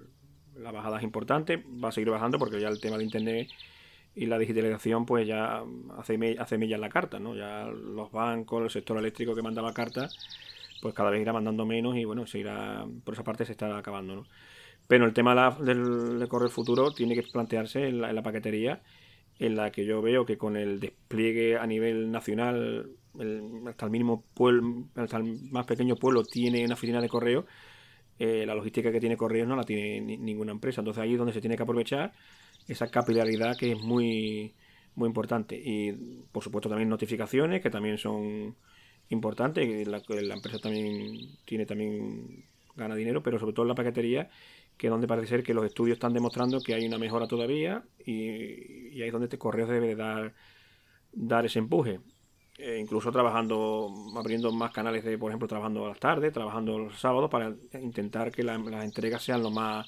la 0.56 0.71
bajada 0.71 0.99
es 0.99 1.02
importante, 1.02 1.62
va 1.83 1.88
a 1.88 1.92
seguir 1.92 2.11
bajando 2.11 2.38
porque 2.38 2.61
ya 2.61 2.68
el 2.68 2.80
tema 2.80 2.97
de 2.97 3.04
Internet 3.04 3.49
y 4.14 4.26
la 4.26 4.38
digitalización 4.38 5.06
pues 5.06 5.26
ya 5.26 5.64
hace, 5.99 6.37
hace 6.38 6.59
mella 6.59 6.76
en 6.76 6.80
la 6.80 6.88
carta, 6.88 7.18
¿no? 7.18 7.35
Ya 7.35 7.66
los 7.66 8.12
bancos, 8.12 8.62
el 8.62 8.71
sector 8.71 8.99
eléctrico 8.99 9.35
que 9.35 9.42
mandaba 9.42 9.73
cartas, 9.73 10.16
pues 10.80 10.94
cada 10.94 11.11
vez 11.11 11.21
irá 11.21 11.33
mandando 11.33 11.66
menos 11.66 11.97
y 11.97 12.04
bueno, 12.04 12.26
se 12.26 12.38
irá, 12.38 12.87
por 13.04 13.14
esa 13.14 13.25
parte 13.25 13.44
se 13.44 13.52
está 13.52 13.76
acabando, 13.76 14.14
¿no? 14.14 14.26
Pero 14.87 15.06
el 15.06 15.14
tema 15.14 15.56
del, 15.61 16.26
correo 16.28 16.49
futuro 16.49 16.92
tiene 16.92 17.14
que 17.14 17.23
plantearse 17.23 17.88
en 17.88 18.00
la, 18.00 18.23
paquetería, 18.23 18.83
en 19.38 19.56
la 19.56 19.73
que 19.73 19.87
yo 19.87 20.02
veo 20.02 20.26
que 20.26 20.37
con 20.37 20.56
el 20.56 20.78
despliegue 20.78 21.56
a 21.56 21.66
nivel 21.66 22.11
nacional, 22.11 22.90
hasta 23.66 23.87
el 23.87 23.90
mínimo 23.90 24.25
pueblo, 24.35 24.85
hasta 24.94 25.16
el 25.16 25.50
más 25.50 25.64
pequeño 25.66 25.97
pueblo 25.97 26.23
tiene 26.23 26.64
una 26.64 26.75
oficina 26.75 27.00
de 27.00 27.09
correo, 27.09 27.47
eh, 28.18 28.44
la 28.47 28.54
logística 28.54 28.92
que 28.92 29.00
tiene 29.00 29.16
correos 29.16 29.49
no 29.49 29.56
la 29.56 29.64
tiene 29.64 30.00
ninguna 30.18 30.52
empresa. 30.52 30.83
Entonces 30.83 31.02
ahí 31.02 31.12
es 31.12 31.18
donde 31.18 31.33
se 31.33 31.40
tiene 31.40 31.56
que 31.56 31.62
aprovechar 31.62 32.12
esa 32.68 32.88
capilaridad 32.88 33.56
que 33.56 33.73
es 33.73 33.80
muy, 33.80 34.54
muy 34.94 35.06
importante. 35.09 35.61
Y 35.62 35.92
por 36.33 36.42
supuesto 36.42 36.68
también 36.68 36.88
notificaciones 36.88 37.62
que 37.62 37.71
también 37.71 37.99
son 37.99 38.56
importantes. 39.09 39.87
La, 39.87 40.02
la 40.09 40.35
empresa 40.35 40.59
también 40.59 41.37
tiene 41.44 41.66
también 41.66 42.44
gana 42.76 42.94
dinero, 42.94 43.23
pero 43.23 43.38
sobre 43.38 43.52
todo 43.52 43.64
en 43.64 43.68
la 43.68 43.75
paquetería, 43.75 44.28
que 44.76 44.88
es 44.88 44.90
donde 44.90 45.06
parece 45.06 45.28
ser 45.28 45.42
que 45.42 45.54
los 45.54 45.64
estudios 45.64 45.97
están 45.97 46.12
demostrando 46.12 46.61
que 46.61 46.75
hay 46.75 46.87
una 46.87 46.99
mejora 46.99 47.28
todavía 47.28 47.85
y, 48.04 49.00
ahí 49.00 49.06
es 49.06 49.12
donde 49.12 49.26
este 49.26 49.38
correo 49.38 49.66
debe 49.66 49.88
de 49.88 49.97
dar, 49.97 50.35
dar 51.12 51.47
ese 51.47 51.59
empuje. 51.59 52.00
Eh, 52.59 52.78
incluso 52.80 53.11
trabajando, 53.11 53.92
abriendo 54.16 54.52
más 54.52 54.71
canales 54.71 55.04
de, 55.04 55.18
por 55.18 55.30
ejemplo, 55.30 55.49
trabajando 55.49 55.85
a 55.87 55.88
las 55.88 55.99
tardes, 55.99 56.33
trabajando 56.33 56.78
los 56.78 57.00
sábados 57.00 57.28
para 57.28 57.52
intentar 57.80 58.30
que 58.30 58.44
las 58.44 58.85
entregas 58.85 59.23
sean 59.23 59.42
lo 59.42 59.50
más 59.50 59.87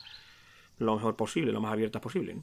lo 0.79 0.95
mejor 0.97 1.17
posible, 1.17 1.53
lo 1.53 1.61
más 1.61 1.73
abiertas 1.73 2.03
posible. 2.03 2.37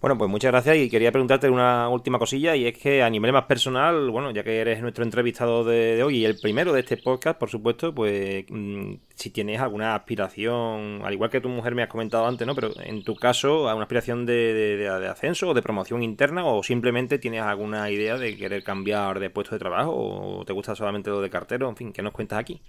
Bueno, 0.00 0.16
pues 0.16 0.30
muchas 0.30 0.50
gracias 0.50 0.78
y 0.78 0.88
quería 0.88 1.12
preguntarte 1.12 1.50
una 1.50 1.86
última 1.90 2.18
cosilla 2.18 2.56
y 2.56 2.66
es 2.66 2.78
que 2.78 3.02
a 3.02 3.10
nivel 3.10 3.34
más 3.34 3.44
personal, 3.44 4.08
bueno, 4.08 4.30
ya 4.30 4.42
que 4.42 4.58
eres 4.58 4.80
nuestro 4.80 5.04
entrevistado 5.04 5.62
de, 5.62 6.02
hoy 6.02 6.20
y 6.20 6.24
el 6.24 6.38
primero 6.40 6.72
de 6.72 6.80
este 6.80 6.96
podcast, 6.96 7.38
por 7.38 7.50
supuesto, 7.50 7.94
pues 7.94 8.46
mm, 8.48 8.94
si 9.14 9.28
tienes 9.28 9.60
alguna 9.60 9.94
aspiración, 9.94 11.02
al 11.04 11.12
igual 11.12 11.28
que 11.28 11.42
tu 11.42 11.50
mujer 11.50 11.74
me 11.74 11.82
has 11.82 11.90
comentado 11.90 12.26
antes, 12.26 12.46
¿no? 12.46 12.54
Pero 12.54 12.70
en 12.82 13.04
tu 13.04 13.14
caso, 13.14 13.68
alguna 13.68 13.82
aspiración 13.82 14.24
de, 14.24 14.54
de 14.54 14.88
ascenso 15.06 15.50
o 15.50 15.54
de 15.54 15.60
promoción 15.60 16.02
interna 16.02 16.46
o 16.46 16.62
simplemente 16.62 17.18
tienes 17.18 17.42
alguna 17.42 17.90
idea 17.90 18.16
de 18.16 18.38
querer 18.38 18.64
cambiar 18.64 19.20
de 19.20 19.28
puesto 19.28 19.54
de 19.54 19.58
trabajo 19.58 19.92
o 19.94 20.44
te 20.46 20.54
gusta 20.54 20.74
solamente 20.74 21.10
lo 21.10 21.20
de 21.20 21.28
cartero, 21.28 21.68
en 21.68 21.76
fin, 21.76 21.92
¿qué 21.92 22.00
nos 22.00 22.14
cuentas 22.14 22.38
aquí? 22.38 22.62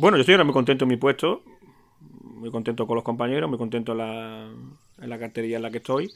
Bueno, 0.00 0.16
yo 0.16 0.22
estoy 0.22 0.34
ahora 0.34 0.44
muy 0.44 0.54
contento 0.54 0.86
en 0.86 0.88
mi 0.88 0.96
puesto, 0.96 1.44
muy 2.00 2.50
contento 2.50 2.84
con 2.84 2.96
los 2.96 3.04
compañeros, 3.04 3.48
muy 3.48 3.58
contento 3.58 3.92
en 3.92 3.98
la, 3.98 4.48
en 5.00 5.10
la 5.10 5.18
cartería 5.18 5.56
en 5.56 5.62
la 5.62 5.70
que 5.70 5.78
estoy. 5.78 6.10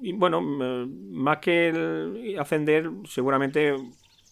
Y 0.00 0.12
bueno, 0.12 0.40
más 0.40 1.38
que 1.38 2.36
ascender, 2.38 2.90
seguramente 3.06 3.74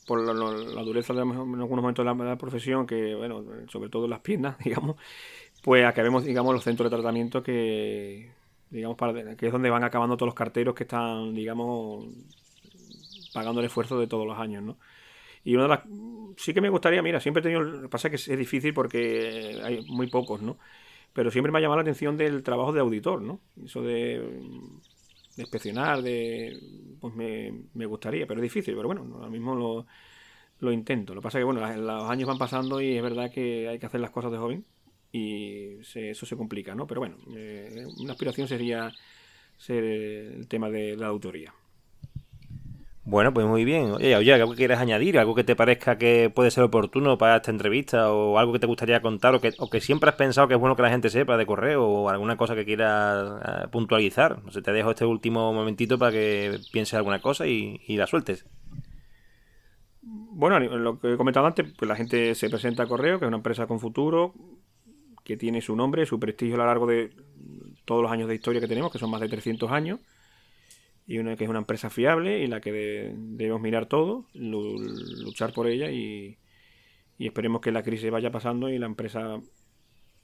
por 0.06 0.20
la, 0.20 0.82
dureza 0.82 1.12
de 1.12 1.22
en 1.22 1.30
algunos 1.30 1.68
momentos 1.68 2.04
de 2.04 2.24
la, 2.24 2.38
profesión, 2.38 2.86
que 2.86 3.14
bueno, 3.14 3.44
sobre 3.68 3.88
todo 3.88 4.06
las 4.06 4.20
piernas, 4.20 4.56
digamos, 4.64 4.96
pues 5.62 5.84
acabemos, 5.84 6.24
digamos, 6.24 6.54
los 6.54 6.62
centros 6.62 6.90
de 6.90 6.96
tratamiento 6.96 7.42
que, 7.42 8.30
digamos, 8.70 8.96
para, 8.96 9.36
que 9.36 9.46
es 9.46 9.52
donde 9.52 9.70
van 9.70 9.82
acabando 9.82 10.16
todos 10.16 10.28
los 10.28 10.34
carteros 10.34 10.74
que 10.74 10.84
están, 10.84 11.34
digamos, 11.34 12.06
pagando 13.34 13.60
el 13.60 13.66
esfuerzo 13.66 13.98
de 13.98 14.06
todos 14.06 14.26
los 14.26 14.38
años, 14.38 14.62
¿no? 14.62 14.78
Y 15.44 15.54
una 15.54 15.64
de 15.64 15.68
las... 15.68 15.80
Sí 16.36 16.52
que 16.52 16.60
me 16.60 16.70
gustaría, 16.70 17.02
mira, 17.02 17.20
siempre 17.20 17.40
he 17.40 17.42
tenido... 17.42 17.60
Lo 17.62 17.82
que 17.82 17.88
pasa 17.88 18.10
que 18.10 18.16
es 18.16 18.26
difícil 18.26 18.74
porque 18.74 19.60
hay 19.62 19.84
muy 19.86 20.08
pocos, 20.08 20.42
¿no? 20.42 20.58
Pero 21.16 21.30
siempre 21.30 21.50
me 21.50 21.58
ha 21.58 21.62
llamado 21.62 21.78
la 21.78 21.82
atención 21.82 22.18
del 22.18 22.42
trabajo 22.42 22.74
de 22.74 22.80
auditor, 22.80 23.22
¿no? 23.22 23.40
Eso 23.64 23.80
de, 23.80 24.22
inspeccionar, 25.38 26.02
de... 26.02 26.60
Pues 27.00 27.14
me, 27.14 27.86
gustaría, 27.86 28.26
pero 28.26 28.40
es 28.40 28.42
difícil. 28.42 28.74
Pero 28.76 28.86
bueno, 28.86 29.08
ahora 29.14 29.30
mismo 29.30 29.54
lo, 29.54 29.86
lo 30.60 30.72
intento. 30.72 31.14
Lo 31.14 31.22
que 31.22 31.24
pasa 31.24 31.38
es 31.38 31.40
que, 31.40 31.44
bueno, 31.46 31.66
los 31.74 32.10
años 32.10 32.28
van 32.28 32.36
pasando 32.36 32.82
y 32.82 32.98
es 32.98 33.02
verdad 33.02 33.30
que 33.32 33.66
hay 33.66 33.78
que 33.78 33.86
hacer 33.86 34.02
las 34.02 34.10
cosas 34.10 34.30
de 34.30 34.36
joven 34.36 34.66
y 35.10 35.78
eso 35.94 36.26
se 36.26 36.36
complica, 36.36 36.74
¿no? 36.74 36.86
Pero 36.86 37.00
bueno, 37.00 37.16
eh, 37.34 37.86
una 37.98 38.12
aspiración 38.12 38.46
sería 38.46 38.92
ser 39.56 39.84
el 39.84 40.46
tema 40.48 40.68
de 40.68 40.98
la 40.98 41.06
autoría. 41.06 41.54
Bueno, 43.06 43.32
pues 43.32 43.46
muy 43.46 43.64
bien. 43.64 43.92
Oye, 43.92 44.16
oye, 44.16 44.34
¿algo 44.34 44.50
que 44.50 44.56
quieres 44.56 44.78
añadir? 44.80 45.16
¿Algo 45.16 45.36
que 45.36 45.44
te 45.44 45.54
parezca 45.54 45.96
que 45.96 46.28
puede 46.28 46.50
ser 46.50 46.64
oportuno 46.64 47.16
para 47.16 47.36
esta 47.36 47.52
entrevista? 47.52 48.10
¿O 48.12 48.36
algo 48.36 48.52
que 48.52 48.58
te 48.58 48.66
gustaría 48.66 49.00
contar? 49.00 49.32
¿O 49.36 49.40
que, 49.40 49.52
o 49.58 49.70
que 49.70 49.80
siempre 49.80 50.10
has 50.10 50.16
pensado 50.16 50.48
que 50.48 50.54
es 50.54 50.60
bueno 50.60 50.74
que 50.74 50.82
la 50.82 50.90
gente 50.90 51.08
sepa 51.08 51.36
de 51.36 51.46
correo? 51.46 51.86
¿O 51.86 52.08
alguna 52.08 52.36
cosa 52.36 52.56
que 52.56 52.64
quieras 52.64 53.40
eh, 53.46 53.68
puntualizar? 53.70 54.42
No 54.42 54.50
sé, 54.50 54.60
te 54.60 54.72
dejo 54.72 54.90
este 54.90 55.04
último 55.04 55.52
momentito 55.52 56.00
para 56.00 56.10
que 56.10 56.58
pienses 56.72 56.94
alguna 56.94 57.20
cosa 57.20 57.46
y, 57.46 57.78
la 57.96 58.08
sueltes. 58.08 58.44
Bueno, 60.02 60.58
lo 60.58 60.98
que 60.98 61.12
he 61.14 61.16
comentado 61.16 61.46
antes, 61.46 61.72
pues 61.78 61.88
la 61.88 61.94
gente 61.94 62.34
se 62.34 62.50
presenta 62.50 62.82
a 62.82 62.86
correo, 62.88 63.20
que 63.20 63.24
es 63.24 63.28
una 63.28 63.36
empresa 63.36 63.68
con 63.68 63.78
futuro, 63.78 64.34
que 65.22 65.36
tiene 65.36 65.60
su 65.60 65.76
nombre, 65.76 66.06
su 66.06 66.18
prestigio 66.18 66.56
a 66.56 66.58
lo 66.58 66.66
largo 66.66 66.86
de 66.88 67.12
todos 67.84 68.02
los 68.02 68.10
años 68.10 68.28
de 68.28 68.34
historia 68.34 68.60
que 68.60 68.66
tenemos, 68.66 68.90
que 68.90 68.98
son 68.98 69.10
más 69.10 69.20
de 69.20 69.28
300 69.28 69.70
años 69.70 70.00
y 71.06 71.18
una 71.18 71.36
que 71.36 71.44
es 71.44 71.50
una 71.50 71.60
empresa 71.60 71.88
fiable 71.88 72.40
y 72.40 72.46
la 72.46 72.60
que 72.60 73.12
debemos 73.14 73.60
mirar 73.60 73.86
todo, 73.86 74.26
luchar 74.34 75.52
por 75.52 75.68
ella 75.68 75.90
y, 75.90 76.38
esperemos 77.18 77.60
que 77.62 77.72
la 77.72 77.82
crisis 77.82 78.10
vaya 78.10 78.30
pasando 78.30 78.68
y 78.68 78.78
la 78.78 78.86
empresa 78.86 79.40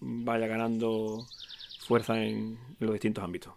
vaya 0.01 0.47
ganando 0.47 1.25
fuerza 1.87 2.23
en, 2.23 2.59
los 2.81 2.93
distintos 2.93 3.25
ámbitos. 3.25 3.55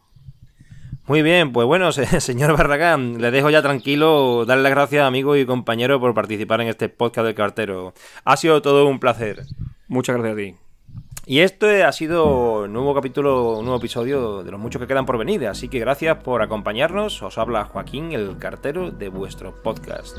Muy 1.07 1.21
bien, 1.21 1.51
pues 1.51 1.67
bueno, 1.67 1.91
señor 1.91 2.57
Barragán, 2.57 3.21
le 3.21 3.31
dejo 3.31 3.49
ya 3.49 3.61
tranquilo, 3.61 4.45
darle 4.45 4.63
las 4.63 4.71
gracias 4.71 5.05
amigo 5.05 5.35
y 5.35 5.45
compañero 5.45 5.99
por 5.99 6.13
participar 6.13 6.61
en 6.61 6.67
este 6.67 6.89
podcast 6.89 7.25
del 7.25 7.35
cartero. 7.35 7.93
Ha 8.23 8.37
sido 8.37 8.61
todo 8.61 8.87
un 8.87 8.99
placer. 8.99 9.43
Muchas 9.87 10.15
gracias 10.15 10.33
a 10.33 10.37
ti. 10.37 10.64
Y 11.27 11.39
este 11.39 11.83
ha 11.83 11.91
sido 11.91 12.63
un 12.63 12.73
nuevo 12.73 12.93
capítulo, 12.93 13.57
un 13.57 13.65
nuevo 13.65 13.79
episodio 13.79 14.43
de 14.43 14.51
los 14.51 14.59
muchos 14.59 14.79
que 14.79 14.87
quedan 14.87 15.07
por 15.07 15.17
venir. 15.17 15.47
Así 15.47 15.69
que 15.69 15.79
gracias 15.79 16.17
por 16.17 16.43
acompañarnos. 16.43 17.21
Os 17.23 17.37
habla 17.39 17.65
Joaquín, 17.65 18.11
el 18.11 18.37
cartero 18.37 18.91
de 18.91 19.09
vuestro 19.09 19.55
podcast. 19.63 20.17